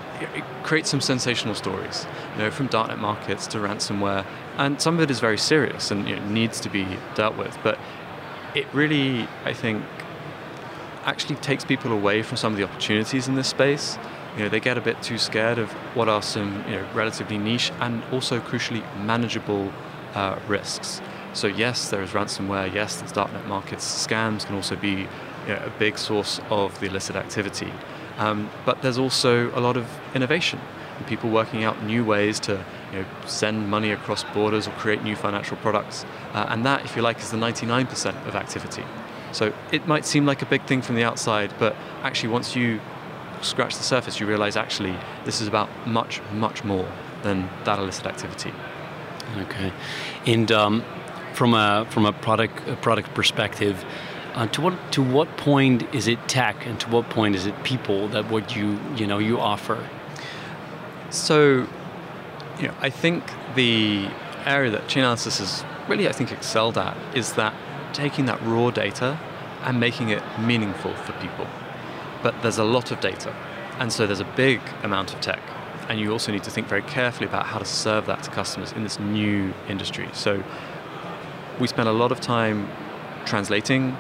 creates 0.65 0.91
some 0.91 1.01
sensational 1.01 1.55
stories, 1.55 2.07
you 2.33 2.43
know, 2.43 2.51
from 2.51 2.69
darknet 2.69 2.99
markets 2.99 3.47
to 3.49 3.59
ransomware, 3.59 4.27
and 4.57 4.81
some 4.81 4.95
of 4.97 5.01
it 5.01 5.11
is 5.11 5.21
very 5.21 5.39
serious 5.39 5.91
and 5.91 6.09
you 6.09 6.17
know, 6.17 6.29
needs 6.29 6.59
to 6.61 6.69
be 6.69 6.87
dealt 7.15 7.37
with. 7.37 7.57
But 7.63 7.79
it 8.55 8.67
really, 8.73 9.29
I 9.45 9.53
think, 9.53 9.85
actually 11.05 11.37
takes 11.37 11.65
people 11.65 11.93
away 11.93 12.23
from 12.23 12.37
some 12.37 12.53
of 12.53 12.59
the 12.59 12.65
opportunities 12.65 13.29
in 13.29 13.37
this 13.37 13.49
space. 13.49 13.97
You 14.37 14.45
know, 14.45 14.49
they 14.49 14.61
get 14.61 14.77
a 14.77 14.81
bit 14.81 15.01
too 15.03 15.19
scared 15.19 15.59
of 15.59 15.71
what 15.95 16.09
are 16.09 16.23
some 16.23 16.65
you 16.67 16.77
know, 16.77 16.87
relatively 16.95 17.39
niche 17.39 17.71
and 17.81 18.03
also 18.13 18.41
crucially 18.41 18.83
manageable 19.05 19.73
uh, 20.15 20.39
risks. 20.49 21.01
So 21.35 21.47
yes, 21.47 21.91
there 21.91 22.03
is 22.03 22.11
ransomware. 22.11 22.73
Yes, 22.73 22.97
there's 22.97 23.13
darknet 23.13 23.47
markets. 23.47 24.07
Scams 24.07 24.47
can 24.47 24.57
also 24.57 24.77
be 24.77 25.07
you 25.47 25.55
know, 25.55 25.63
a 25.65 25.73
big 25.79 25.99
source 25.99 26.41
of 26.51 26.79
the 26.81 26.87
illicit 26.87 27.17
activity. 27.17 27.73
Um, 28.19 28.51
but 28.65 28.83
there's 28.83 28.99
also 28.99 29.51
a 29.57 29.61
lot 29.61 29.77
of 29.77 29.87
innovation 30.15 30.61
and 30.97 31.07
people 31.07 31.31
working 31.31 31.63
out 31.65 31.83
new 31.85 32.05
ways 32.05 32.41
to 32.41 32.65
you 32.93 33.01
know, 33.01 33.07
send 33.27 33.69
money 33.69 33.93
across 33.93 34.25
borders 34.25 34.67
or 34.67 34.73
create 34.73 35.03
new 35.03 35.15
financial 35.15 35.57
products. 35.59 36.05
Uh, 36.33 36.47
and 36.49 36.67
that, 36.67 36.85
if 36.85 36.97
you 36.97 37.03
like, 37.03 37.19
is 37.21 37.31
the 37.31 37.37
99% 37.37 38.27
of 38.27 38.35
activity. 38.35 38.85
So 39.33 39.53
it 39.73 39.87
might 39.87 40.05
seem 40.05 40.27
like 40.27 40.43
a 40.43 40.47
big 40.47 40.65
thing 40.65 40.83
from 40.83 40.97
the 40.97 41.05
outside, 41.05 41.53
but 41.59 41.77
actually, 42.03 42.31
once 42.31 42.57
you 42.57 42.81
scratch 43.43 43.77
the 43.77 43.85
surface, 43.85 44.19
you 44.19 44.27
realize 44.27 44.57
actually 44.57 44.97
this 45.25 45.41
is 45.41 45.47
about 45.47 45.69
much, 45.87 46.21
much 46.33 46.65
more 46.65 46.91
than 47.23 47.49
that 47.65 47.79
illicit 47.79 48.07
activity. 48.07 48.53
Okay. 49.37 49.73
And 50.27 50.51
um, 50.51 50.85
from 51.39 51.55
a 51.55 51.87
from 51.91 52.05
a 52.05 52.13
product 52.13 52.69
a 52.69 52.75
product 52.75 53.15
perspective, 53.15 53.85
uh, 54.35 54.49
to 54.49 54.61
what 54.61 54.75
to 54.93 55.01
what 55.01 55.29
point 55.37 55.81
is 55.95 56.09
it 56.09 56.19
tech, 56.27 56.67
and 56.67 56.81
to 56.81 56.89
what 56.91 57.09
point 57.11 57.37
is 57.37 57.47
it 57.47 57.55
people 57.63 58.09
that 58.09 58.29
what 58.29 58.57
you 58.57 58.67
you 58.97 59.07
know 59.07 59.19
you 59.19 59.39
offer? 59.39 59.79
So, 61.11 61.67
you 62.59 62.67
know, 62.67 62.75
I 62.81 62.91
think 62.91 63.23
the 63.55 64.09
area 64.45 64.71
that 64.73 64.89
Chainalysis 64.89 65.39
has 65.39 65.65
really, 65.89 66.09
I 66.09 66.13
think, 66.13 66.33
excelled 66.33 66.77
at 66.77 66.97
is 67.17 67.35
that 67.35 67.55
taking 67.95 68.27
that 68.27 68.43
raw 68.43 68.71
data 68.71 69.19
and 69.63 69.79
making 69.79 70.11
it 70.11 70.23
meaningful 70.41 70.93
for 71.05 71.13
people. 71.25 71.47
But 72.23 72.43
there's 72.43 72.59
a 72.59 72.65
lot 72.77 72.91
of 72.91 72.99
data, 73.01 73.33
and 73.79 73.93
so 73.93 74.07
there's 74.09 74.25
a 74.31 74.33
big 74.37 74.61
amount 74.83 75.15
of 75.15 75.21
tech, 75.21 75.43
and 75.89 76.01
you 76.01 76.11
also 76.11 76.33
need 76.33 76.45
to 76.45 76.51
think 76.51 76.67
very 76.67 76.83
carefully 76.83 77.29
about 77.29 77.47
how 77.47 77.59
to 77.59 77.65
serve 77.65 78.07
that 78.07 78.25
to 78.25 78.31
customers 78.31 78.73
in 78.73 78.83
this 78.83 78.99
new 78.99 79.55
industry. 79.69 80.09
So 80.13 80.43
we 81.61 81.67
spend 81.67 81.89
a 81.89 81.93
lot 81.93 82.13
of 82.13 82.21
time 82.21 82.69
translating, 83.25 83.97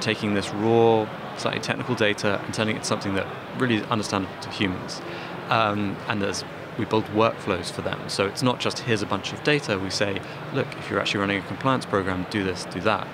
taking 0.00 0.34
this 0.34 0.50
raw, 0.50 1.08
slightly 1.36 1.60
technical 1.60 1.94
data 1.94 2.40
and 2.44 2.54
turning 2.54 2.76
it 2.76 2.78
into 2.78 2.88
something 2.88 3.14
that 3.14 3.26
really 3.58 3.76
is 3.76 3.82
understandable 3.84 4.34
to 4.40 4.50
humans. 4.50 5.00
Um, 5.48 5.96
and 6.08 6.22
there's 6.22 6.44
we 6.78 6.84
build 6.84 7.04
workflows 7.06 7.70
for 7.70 7.82
them. 7.82 8.08
So 8.08 8.26
it's 8.26 8.42
not 8.42 8.58
just 8.58 8.80
here's 8.80 9.02
a 9.02 9.06
bunch 9.06 9.32
of 9.32 9.40
data. 9.44 9.78
We 9.78 9.90
say, 9.90 10.20
look, 10.52 10.66
if 10.76 10.90
you're 10.90 10.98
actually 10.98 11.20
running 11.20 11.38
a 11.38 11.46
compliance 11.46 11.86
program, 11.86 12.26
do 12.30 12.42
this, 12.42 12.64
do 12.64 12.80
that. 12.80 13.06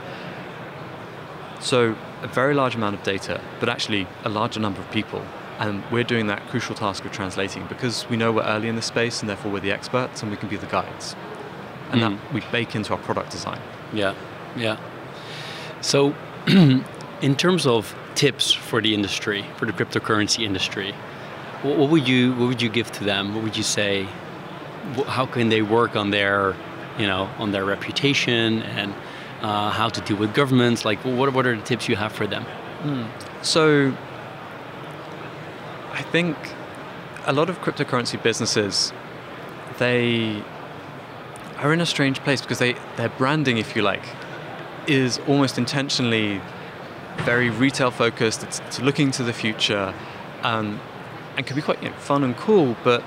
So 1.61 1.95
a 2.23 2.27
very 2.27 2.55
large 2.55 2.75
amount 2.75 2.97
of 2.97 3.03
data, 3.03 3.39
but 3.59 3.69
actually 3.69 4.07
a 4.25 4.31
larger 4.31 4.61
number 4.61 4.81
of 4.81 4.91
people. 4.91 5.23
And 5.59 5.85
we're 5.91 6.05
doing 6.05 6.29
that 6.29 6.47
crucial 6.49 6.75
task 6.75 7.05
of 7.05 7.13
translating 7.13 7.67
because 7.67 8.09
we 8.09 8.17
know 8.17 8.33
we're 8.33 8.45
early 8.45 8.69
in 8.69 8.77
the 8.77 8.83
space 8.83 9.21
and 9.21 9.29
therefore 9.29 9.53
we're 9.53 9.61
the 9.61 9.73
experts 9.73 10.23
and 10.23 10.31
we 10.31 10.39
can 10.39 10.49
be 10.49 10.57
the 10.57 10.67
guides 10.67 11.15
and 11.93 12.01
mm. 12.01 12.19
that 12.19 12.33
we 12.33 12.41
bake 12.53 12.75
into 12.75 12.93
our 12.93 12.99
product 12.99 13.31
design. 13.31 13.61
Yeah, 13.93 14.15
yeah. 14.57 14.79
So, 15.81 16.15
in 16.47 17.37
terms 17.37 17.67
of 17.67 17.95
tips 18.15 18.53
for 18.53 18.81
the 18.81 18.95
industry, 18.95 19.45
for 19.57 19.67
the 19.67 19.73
cryptocurrency 19.73 20.45
industry, 20.45 20.93
what, 21.63 21.77
what, 21.79 21.91
would 21.91 22.09
you 22.09 22.33
what 22.35 22.49
would 22.49 22.63
you 22.63 22.69
give 22.69 22.91
to 22.93 23.05
them? 23.05 23.35
What 23.35 23.45
would 23.45 23.57
you 23.57 23.63
say? 23.63 24.07
How 25.07 25.27
can 25.27 25.51
they 25.51 25.63
work 25.63 25.95
on 25.97 26.11
their, 26.11 26.57
you 26.99 27.07
know, 27.07 27.29
on 27.39 27.53
their 27.53 27.65
reputation 27.65 28.63
and 28.63 28.95
uh, 29.43 29.71
how 29.71 29.89
to 29.89 30.01
deal 30.03 30.17
with 30.17 30.35
governments? 30.35 30.85
Like, 30.85 30.99
what 31.05 31.33
what 31.33 31.47
are 31.47 31.57
the 31.57 31.63
tips 31.63 31.89
you 31.89 31.97
have 31.97 32.13
for 32.13 32.27
them? 32.27 32.45
Mm. 32.83 33.09
So, 33.43 33.95
I 35.93 36.03
think 36.03 36.37
a 37.27 37.33
lot 37.33 37.51
of 37.51 37.61
cryptocurrency 37.61 38.21
businesses 38.23 38.93
they 39.81 40.43
are 41.61 41.73
in 41.73 41.81
a 41.81 41.87
strange 41.87 42.21
place 42.21 42.41
because 42.41 42.59
they 42.59 42.75
their 42.97 43.11
branding, 43.11 43.59
if 43.59 43.77
you 43.77 43.83
like, 43.83 44.05
is 44.87 45.19
almost 45.29 45.59
intentionally 45.59 46.41
very 47.19 47.51
retail 47.51 47.91
focused. 47.91 48.43
It's, 48.43 48.61
it's 48.61 48.81
looking 48.81 49.11
to 49.13 49.23
the 49.23 49.33
future, 49.33 49.95
um, 50.43 50.81
and 51.37 51.47
can 51.47 51.57
be 51.57 51.63
quite 51.63 51.83
you 51.83 51.91
know, 51.91 51.97
fun 51.97 52.25
and 52.25 52.37
cool. 52.37 52.77
But 52.83 53.03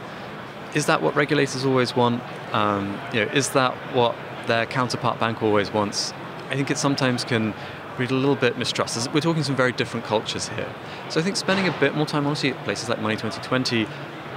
is 0.76 0.86
that 0.86 1.02
what 1.02 1.16
regulators 1.16 1.66
always 1.66 1.96
want? 1.96 2.22
Um, 2.54 3.00
you 3.14 3.26
know, 3.26 3.32
is 3.32 3.50
that 3.52 3.74
what 3.96 4.16
their 4.48 4.66
counterpart 4.66 5.20
bank 5.20 5.42
always 5.42 5.72
wants? 5.72 6.14
I 6.50 6.56
think 6.56 6.70
it 6.70 6.78
sometimes 6.78 7.24
can 7.24 7.54
breed 7.96 8.12
a 8.12 8.16
little 8.16 8.36
bit 8.36 8.58
mistrust. 8.58 9.12
We're 9.14 9.22
talking 9.22 9.44
some 9.44 9.56
very 9.56 9.72
different 9.72 10.06
cultures 10.06 10.50
here. 10.50 10.72
So 11.10 11.20
I 11.20 11.24
think 11.24 11.36
spending 11.36 11.68
a 11.68 11.80
bit 11.80 11.96
more 11.96 12.06
time, 12.06 12.26
honestly, 12.26 12.52
at 12.52 12.64
places 12.64 12.90
like 12.90 13.02
Money 13.02 13.16
2020, 13.16 13.88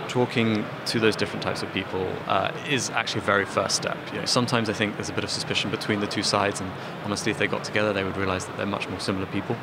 talking 0.09 0.65
to 0.87 1.01
those 1.01 1.17
different 1.17 1.43
types 1.43 1.63
of 1.63 1.73
people 1.73 2.07
uh, 2.27 2.53
is 2.69 2.91
actually 2.91 3.21
a 3.21 3.25
very 3.25 3.45
first 3.45 3.77
step. 3.77 3.97
You 4.13 4.21
know, 4.21 4.25
sometimes 4.27 4.69
I 4.69 4.73
think 4.73 4.95
there's 4.95 5.09
a 5.09 5.13
bit 5.13 5.25
of 5.25 5.31
suspicion 5.31 5.71
between 5.71 6.01
the 6.01 6.07
two 6.07 6.23
sides, 6.23 6.61
and 6.61 6.71
honestly, 7.05 7.31
if 7.33 7.39
they 7.39 7.47
got 7.47 7.65
together, 7.65 7.93
they 7.93 8.05
would 8.05 8.17
realize 8.17 8.47
that 8.47 8.57
they're 8.57 8.67
much 8.67 8.89
more 8.89 9.01
similar 9.01 9.27
people. 9.27 9.57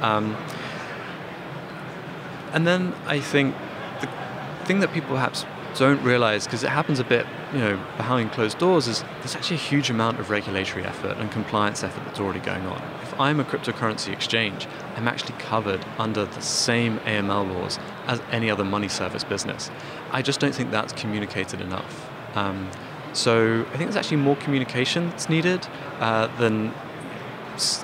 Um, 0.00 0.36
and 2.52 2.66
then 2.66 2.94
I 3.06 3.20
think 3.20 3.54
the 4.00 4.08
thing 4.64 4.80
that 4.80 4.92
people 4.92 5.10
perhaps 5.10 5.44
don't 5.78 6.02
realize, 6.02 6.44
because 6.44 6.62
it 6.62 6.70
happens 6.70 6.98
a 6.98 7.04
bit 7.04 7.26
you 7.52 7.58
know, 7.58 7.76
behind 7.96 8.32
closed 8.32 8.58
doors 8.58 8.88
is 8.88 9.04
there's 9.20 9.36
actually 9.36 9.56
a 9.56 9.60
huge 9.60 9.90
amount 9.90 10.20
of 10.20 10.30
regulatory 10.30 10.84
effort 10.84 11.16
and 11.18 11.30
compliance 11.30 11.82
effort 11.82 12.04
that's 12.04 12.20
already 12.20 12.40
going 12.40 12.66
on. 12.66 12.82
If 13.12 13.20
I'm 13.20 13.40
a 13.40 13.44
cryptocurrency 13.44 14.10
exchange, 14.10 14.66
I'm 14.96 15.06
actually 15.06 15.34
covered 15.34 15.84
under 15.98 16.24
the 16.24 16.40
same 16.40 16.98
AML 17.00 17.54
laws 17.54 17.78
as 18.06 18.22
any 18.30 18.50
other 18.50 18.64
money 18.64 18.88
service 18.88 19.22
business. 19.22 19.70
I 20.10 20.22
just 20.22 20.40
don't 20.40 20.54
think 20.54 20.70
that's 20.70 20.94
communicated 20.94 21.60
enough. 21.60 22.10
Um, 22.34 22.70
so 23.12 23.66
I 23.68 23.76
think 23.76 23.90
there's 23.90 23.96
actually 23.96 24.16
more 24.16 24.36
communication 24.36 25.10
that's 25.10 25.28
needed 25.28 25.66
uh, 26.00 26.28
than 26.38 26.72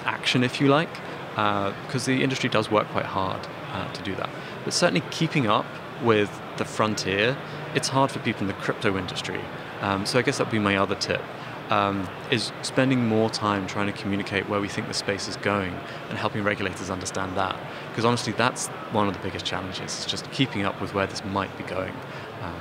action, 0.06 0.44
if 0.44 0.62
you 0.62 0.68
like, 0.68 0.94
because 1.32 2.08
uh, 2.08 2.12
the 2.12 2.22
industry 2.22 2.48
does 2.48 2.70
work 2.70 2.88
quite 2.88 3.04
hard 3.04 3.46
uh, 3.72 3.92
to 3.92 4.02
do 4.02 4.14
that. 4.14 4.30
But 4.64 4.72
certainly 4.72 5.02
keeping 5.10 5.46
up 5.46 5.66
with 6.02 6.30
the 6.56 6.64
frontier, 6.64 7.36
it's 7.74 7.88
hard 7.88 8.10
for 8.10 8.20
people 8.20 8.42
in 8.42 8.48
the 8.48 8.54
crypto 8.54 8.96
industry. 8.96 9.42
Um, 9.82 10.06
so 10.06 10.18
I 10.18 10.22
guess 10.22 10.38
that 10.38 10.46
would 10.46 10.52
be 10.52 10.58
my 10.58 10.78
other 10.78 10.94
tip. 10.94 11.20
Um, 11.70 12.08
is 12.30 12.50
spending 12.62 13.06
more 13.06 13.28
time 13.28 13.66
trying 13.66 13.88
to 13.88 13.92
communicate 13.92 14.48
where 14.48 14.58
we 14.58 14.68
think 14.68 14.88
the 14.88 14.94
space 14.94 15.28
is 15.28 15.36
going 15.36 15.74
and 16.08 16.16
helping 16.16 16.42
regulators 16.42 16.88
understand 16.88 17.36
that. 17.36 17.58
Because 17.90 18.06
honestly, 18.06 18.32
that's 18.32 18.68
one 18.92 19.06
of 19.06 19.12
the 19.12 19.20
biggest 19.20 19.44
challenges, 19.44 19.98
is 19.98 20.06
just 20.06 20.30
keeping 20.32 20.64
up 20.64 20.80
with 20.80 20.94
where 20.94 21.06
this 21.06 21.22
might 21.26 21.54
be 21.58 21.64
going. 21.64 21.92
Um, 22.40 22.54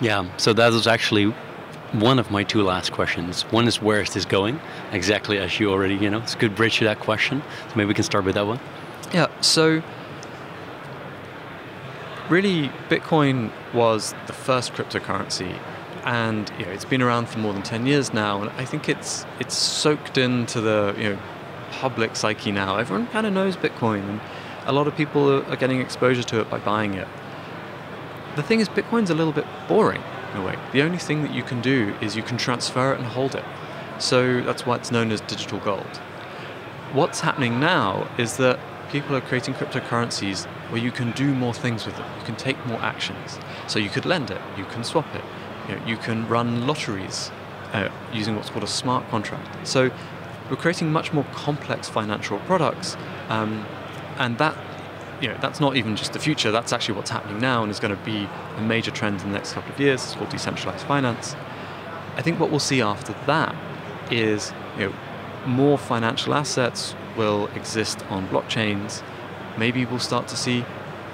yeah, 0.00 0.24
so 0.38 0.54
that 0.54 0.72
was 0.72 0.86
actually 0.86 1.34
one 1.92 2.18
of 2.18 2.30
my 2.30 2.44
two 2.44 2.62
last 2.62 2.92
questions. 2.92 3.42
One 3.50 3.68
is 3.68 3.82
where 3.82 4.00
is 4.00 4.14
this 4.14 4.24
going? 4.24 4.58
Exactly 4.92 5.38
as 5.38 5.60
you 5.60 5.70
already, 5.70 5.96
you 5.96 6.08
know, 6.08 6.18
it's 6.18 6.34
a 6.34 6.38
good 6.38 6.54
bridge 6.54 6.78
to 6.78 6.84
that 6.84 7.00
question. 7.00 7.42
So 7.68 7.76
maybe 7.76 7.88
we 7.88 7.94
can 7.94 8.04
start 8.04 8.24
with 8.24 8.36
that 8.36 8.46
one. 8.46 8.60
Yeah, 9.12 9.26
so 9.40 9.82
really 12.28 12.68
Bitcoin 12.88 13.50
was 13.72 14.14
the 14.26 14.32
first 14.32 14.72
cryptocurrency 14.72 15.58
and 16.04 16.50
you 16.58 16.66
know, 16.66 16.72
it's 16.72 16.84
been 16.84 17.02
around 17.02 17.28
for 17.28 17.38
more 17.38 17.52
than 17.52 17.62
10 17.62 17.86
years 17.86 18.12
now 18.12 18.42
and 18.42 18.50
I 18.52 18.64
think 18.64 18.88
it's 18.88 19.26
it's 19.40 19.54
soaked 19.54 20.18
into 20.18 20.60
the, 20.60 20.94
you 20.96 21.10
know, 21.10 21.18
public 21.70 22.16
psyche 22.16 22.52
now. 22.52 22.76
Everyone 22.76 23.06
kind 23.08 23.26
of 23.26 23.32
knows 23.32 23.56
Bitcoin 23.56 24.08
and 24.08 24.20
a 24.66 24.72
lot 24.72 24.86
of 24.86 24.96
people 24.96 25.42
are 25.50 25.56
getting 25.56 25.80
exposure 25.80 26.22
to 26.22 26.40
it 26.40 26.50
by 26.50 26.58
buying 26.58 26.94
it. 26.94 27.08
The 28.36 28.42
thing 28.42 28.60
is 28.60 28.68
Bitcoin's 28.68 29.10
a 29.10 29.14
little 29.14 29.32
bit 29.32 29.46
boring 29.66 30.02
in 30.32 30.40
a 30.40 30.44
way. 30.44 30.56
The 30.72 30.82
only 30.82 30.98
thing 30.98 31.22
that 31.22 31.32
you 31.32 31.42
can 31.42 31.60
do 31.60 31.94
is 32.00 32.16
you 32.16 32.22
can 32.22 32.36
transfer 32.36 32.92
it 32.92 32.98
and 32.98 33.06
hold 33.06 33.34
it. 33.34 33.44
So 33.98 34.42
that's 34.42 34.66
why 34.66 34.76
it's 34.76 34.90
known 34.90 35.10
as 35.10 35.20
digital 35.22 35.58
gold. 35.58 35.96
What's 36.92 37.20
happening 37.20 37.60
now 37.60 38.08
is 38.18 38.36
that 38.36 38.60
people 38.90 39.14
are 39.16 39.20
creating 39.20 39.54
cryptocurrencies 39.54 40.46
where 40.70 40.80
you 40.80 40.90
can 40.90 41.12
do 41.12 41.34
more 41.34 41.52
things 41.52 41.84
with 41.84 41.96
them. 41.96 42.10
You 42.18 42.24
can 42.24 42.36
take 42.36 42.64
more 42.66 42.78
actions. 42.80 43.38
So 43.66 43.78
you 43.78 43.90
could 43.90 44.06
lend 44.06 44.30
it, 44.30 44.40
you 44.56 44.64
can 44.66 44.84
swap 44.84 45.14
it, 45.14 45.24
you, 45.68 45.76
know, 45.76 45.86
you 45.86 45.96
can 45.96 46.26
run 46.28 46.66
lotteries 46.66 47.30
uh, 47.72 47.88
using 48.12 48.36
what's 48.36 48.50
called 48.50 48.64
a 48.64 48.68
smart 48.68 49.08
contract. 49.10 49.66
So 49.66 49.90
we're 50.50 50.56
creating 50.56 50.90
much 50.90 51.12
more 51.12 51.24
complex 51.32 51.88
financial 51.88 52.38
products, 52.40 52.96
um, 53.28 53.66
and 54.18 54.38
that 54.38 54.56
you 55.20 55.28
know, 55.28 55.36
that's 55.40 55.60
not 55.60 55.76
even 55.76 55.96
just 55.96 56.12
the 56.12 56.18
future, 56.18 56.50
that's 56.50 56.72
actually 56.72 56.94
what's 56.94 57.10
happening 57.10 57.40
now 57.40 57.62
and 57.62 57.70
is 57.70 57.80
going 57.80 57.96
to 57.96 58.04
be 58.04 58.28
a 58.56 58.60
major 58.60 58.90
trend 58.90 59.20
in 59.20 59.28
the 59.28 59.34
next 59.34 59.52
couple 59.52 59.72
of 59.72 59.80
years. 59.80 60.04
It's 60.04 60.14
called 60.14 60.30
decentralized 60.30 60.86
finance. 60.86 61.34
I 62.16 62.22
think 62.22 62.38
what 62.38 62.50
we'll 62.50 62.60
see 62.60 62.80
after 62.80 63.14
that 63.26 63.54
is 64.12 64.52
you 64.76 64.86
know, 64.86 64.94
more 65.46 65.78
financial 65.78 66.34
assets 66.34 66.94
will 67.16 67.48
exist 67.48 68.04
on 68.10 68.28
blockchains. 68.28 69.02
Maybe 69.56 69.84
we'll 69.84 69.98
start 69.98 70.28
to 70.28 70.36
see 70.36 70.64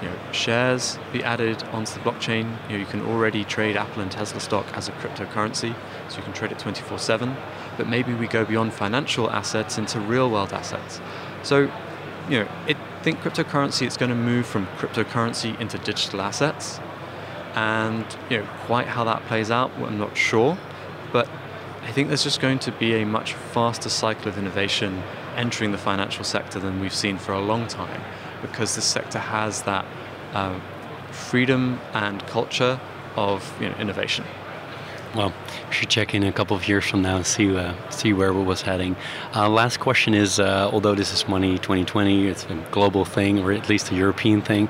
you 0.03 0.09
know, 0.09 0.17
shares 0.33 0.99
be 1.13 1.23
added 1.23 1.63
onto 1.65 1.95
the 1.95 2.01
blockchain. 2.01 2.57
You, 2.69 2.75
know, 2.75 2.79
you 2.79 2.87
can 2.87 3.03
already 3.03 3.45
trade 3.45 3.77
Apple 3.77 4.03
and 4.03 4.11
Tesla 4.11 4.41
stock 4.41 4.67
as 4.75 4.89
a 4.89 4.93
cryptocurrency, 4.93 5.75
so 6.09 6.19
you 6.19 6.23
can 6.23 6.33
trade 6.33 6.53
it 6.53 6.59
24 6.59 6.99
7. 6.99 7.37
But 7.77 7.89
maybe 7.89 8.15
we 8.15 8.27
go 8.27 8.45
beyond 8.45 8.73
financial 8.73 9.31
assets 9.31 9.79
into 9.79 10.01
real 10.01 10.31
world 10.31 10.53
assets. 10.53 11.01
So, 11.43 11.71
you 12.29 12.41
know, 12.41 12.49
it 12.67 12.77
think 13.05 13.21
cryptocurrency 13.21 13.85
it's 13.85 13.99
going 13.99 14.09
to 14.09 14.17
move 14.17 14.47
from 14.47 14.67
cryptocurrency 14.79 15.61
into 15.61 15.77
digital 15.77 16.23
assets 16.23 16.81
and 17.55 18.05
you 18.31 18.39
know 18.39 18.47
quite 18.65 18.87
how 18.87 19.05
that 19.05 19.23
plays 19.27 19.51
out 19.51 19.71
i'm 19.77 19.99
not 19.99 20.17
sure 20.17 20.57
but 21.13 21.29
i 21.83 21.93
think 21.93 22.09
there's 22.09 22.25
just 22.25 22.41
going 22.41 22.59
to 22.59 22.73
be 22.73 22.95
a 22.95 23.05
much 23.05 23.35
faster 23.35 23.91
cycle 23.91 24.27
of 24.27 24.39
innovation 24.39 25.03
entering 25.37 25.71
the 25.71 25.77
financial 25.77 26.25
sector 26.25 26.59
than 26.59 26.81
we've 26.81 26.95
seen 26.95 27.19
for 27.19 27.33
a 27.33 27.41
long 27.41 27.67
time 27.67 28.01
because 28.47 28.75
this 28.75 28.85
sector 28.85 29.19
has 29.19 29.63
that 29.63 29.85
uh, 30.35 30.59
freedom 31.11 31.81
and 31.93 32.25
culture 32.27 32.81
of 33.17 33.39
you 33.61 33.69
know, 33.69 33.77
innovation 33.77 34.25
well, 35.15 35.33
we 35.69 35.75
should 35.75 35.91
check 35.91 36.15
in 36.15 36.25
a 36.25 36.33
couple 36.33 36.57
of 36.57 36.67
years 36.69 36.85
from 36.85 37.03
now 37.03 37.17
and 37.17 37.27
see 37.27 37.57
uh, 37.57 37.75
see 37.91 38.13
where 38.13 38.33
we 38.33 38.43
was 38.43 38.63
heading. 38.63 38.97
Uh, 39.35 39.49
last 39.49 39.81
question 39.81 40.15
is: 40.15 40.41
uh, 40.41 40.69
although 40.73 40.95
this 40.95 41.13
is 41.13 41.29
Money 41.29 41.59
2020, 41.59 42.29
it's 42.29 42.45
a 42.45 42.55
global 42.71 43.05
thing, 43.05 43.39
or 43.41 43.53
at 43.53 43.69
least 43.69 43.91
a 43.93 43.95
European 43.95 44.43
thing. 44.43 44.69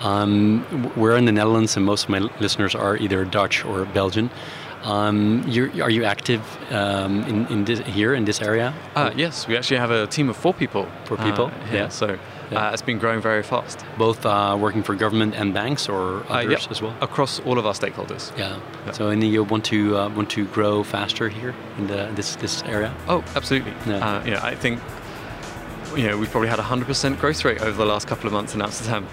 Um, 0.00 0.92
we're 0.96 1.16
in 1.16 1.24
the 1.24 1.32
Netherlands, 1.32 1.76
and 1.76 1.84
most 1.84 2.04
of 2.04 2.10
my 2.10 2.18
listeners 2.40 2.74
are 2.74 2.96
either 2.96 3.24
Dutch 3.24 3.64
or 3.64 3.84
Belgian. 3.86 4.30
Um, 4.84 5.42
are 5.80 5.90
you 5.90 6.04
active 6.04 6.40
um, 6.72 7.24
in, 7.24 7.46
in 7.48 7.64
this, 7.64 7.80
here 7.80 8.14
in 8.14 8.24
this 8.24 8.40
area? 8.40 8.72
Uh, 8.94 9.10
yes, 9.16 9.48
we 9.48 9.56
actually 9.56 9.78
have 9.78 9.90
a 9.90 10.06
team 10.06 10.28
of 10.28 10.36
four 10.36 10.54
people. 10.54 10.86
Four 11.04 11.16
people, 11.16 11.46
uh, 11.46 11.72
yeah. 11.72 11.88
So 11.88 12.16
yeah. 12.50 12.68
Uh, 12.68 12.72
it's 12.72 12.82
been 12.82 12.98
growing 12.98 13.20
very 13.20 13.42
fast. 13.42 13.84
Both 13.96 14.24
uh, 14.24 14.56
working 14.58 14.82
for 14.82 14.94
government 14.94 15.34
and 15.34 15.52
banks, 15.52 15.88
or 15.88 16.20
uh, 16.30 16.40
others 16.40 16.62
yep. 16.62 16.70
as 16.70 16.82
well. 16.82 16.94
Across 17.00 17.40
all 17.40 17.58
of 17.58 17.66
our 17.66 17.74
stakeholders. 17.74 18.36
Yeah. 18.38 18.58
So, 18.92 19.08
and 19.08 19.22
you 19.22 19.44
want 19.44 19.64
to 19.66 19.96
uh, 19.96 20.08
want 20.10 20.30
to 20.30 20.46
grow 20.46 20.82
faster 20.82 21.28
here 21.28 21.54
in 21.78 21.86
the 21.86 22.10
this 22.14 22.36
this 22.36 22.62
area? 22.64 22.94
Oh, 23.08 23.24
absolutely. 23.34 23.72
Yeah. 23.86 24.24
you 24.24 24.30
know, 24.32 24.40
I 24.42 24.54
think 24.54 24.80
you 25.96 26.06
know 26.06 26.16
we've 26.16 26.30
probably 26.30 26.48
had 26.48 26.58
a 26.58 26.62
hundred 26.62 26.86
percent 26.86 27.18
growth 27.18 27.44
rate 27.44 27.60
over 27.60 27.76
the 27.76 27.86
last 27.86 28.06
couple 28.06 28.26
of 28.26 28.32
months 28.32 28.54
in 28.54 28.62
Amsterdam. 28.62 29.06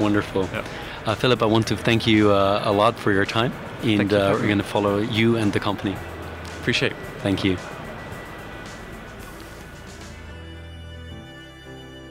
Wonderful. 0.00 0.48
Yep. 0.52 1.18
Philip, 1.18 1.42
I 1.42 1.46
want 1.46 1.66
to 1.68 1.76
thank 1.76 2.06
you 2.06 2.32
a 2.32 2.72
lot 2.72 2.98
for 2.98 3.12
your 3.12 3.26
time, 3.26 3.52
and 3.82 4.10
we're 4.10 4.46
going 4.46 4.58
to 4.58 4.64
follow 4.64 4.98
you 4.98 5.36
and 5.36 5.52
the 5.52 5.60
company. 5.60 5.94
Appreciate 6.60 6.92
it. 6.92 6.98
Thank 7.20 7.44
you. 7.44 7.58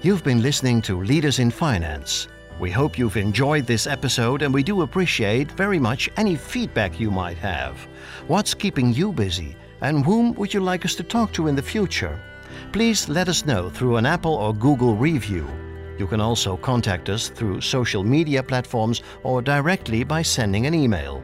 You've 0.03 0.25
been 0.25 0.41
listening 0.41 0.81
to 0.81 1.01
Leaders 1.01 1.39
in 1.39 1.49
Finance. 1.49 2.27
We 2.59 2.69
hope 2.69 2.97
you've 2.97 3.15
enjoyed 3.15 3.65
this 3.65 3.87
episode 3.87 4.41
and 4.41 4.53
we 4.53 4.61
do 4.61 4.81
appreciate 4.81 5.49
very 5.51 5.79
much 5.79 6.09
any 6.17 6.35
feedback 6.35 6.99
you 6.99 7.09
might 7.09 7.37
have. 7.37 7.77
What's 8.27 8.53
keeping 8.53 8.91
you 8.91 9.13
busy 9.13 9.55
and 9.79 10.03
whom 10.03 10.33
would 10.33 10.53
you 10.53 10.59
like 10.59 10.83
us 10.83 10.93
to 10.95 11.03
talk 11.03 11.31
to 11.31 11.47
in 11.47 11.55
the 11.55 11.61
future? 11.61 12.19
Please 12.73 13.07
let 13.07 13.29
us 13.29 13.45
know 13.45 13.69
through 13.69 13.95
an 13.95 14.05
Apple 14.05 14.33
or 14.33 14.53
Google 14.53 14.93
review. 14.93 15.47
You 15.97 16.05
can 16.05 16.19
also 16.19 16.57
contact 16.57 17.07
us 17.07 17.29
through 17.29 17.61
social 17.61 18.03
media 18.03 18.43
platforms 18.43 19.03
or 19.23 19.41
directly 19.41 20.03
by 20.03 20.21
sending 20.21 20.65
an 20.65 20.73
email. 20.73 21.23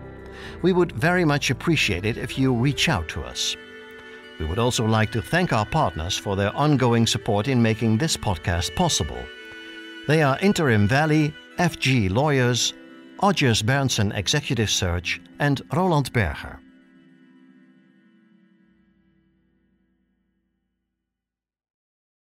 We 0.61 0.71
would 0.71 0.93
very 0.93 1.25
much 1.25 1.49
appreciate 1.49 2.05
it 2.05 2.17
if 2.17 2.39
you 2.39 2.53
reach 2.53 2.87
out 2.87 3.09
to 3.09 3.23
us. 3.23 3.57
We 4.39 4.45
would 4.45 4.59
also 4.59 4.85
like 4.85 5.11
to 5.11 5.21
thank 5.21 5.51
our 5.51 5.65
partners 5.65 6.17
for 6.17 6.35
their 6.35 6.55
ongoing 6.55 7.05
support 7.05 7.47
in 7.47 7.61
making 7.61 7.97
this 7.97 8.15
podcast 8.15 8.73
possible. 8.75 9.21
They 10.07 10.23
are 10.23 10.39
Interim 10.39 10.87
Valley, 10.87 11.33
FG 11.57 12.09
Lawyers, 12.09 12.73
Odgers 13.19 13.61
Berndtson 13.61 14.15
Executive 14.15 14.69
Search, 14.69 15.19
and 15.39 15.61
Roland 15.73 16.13
Berger. 16.13 16.58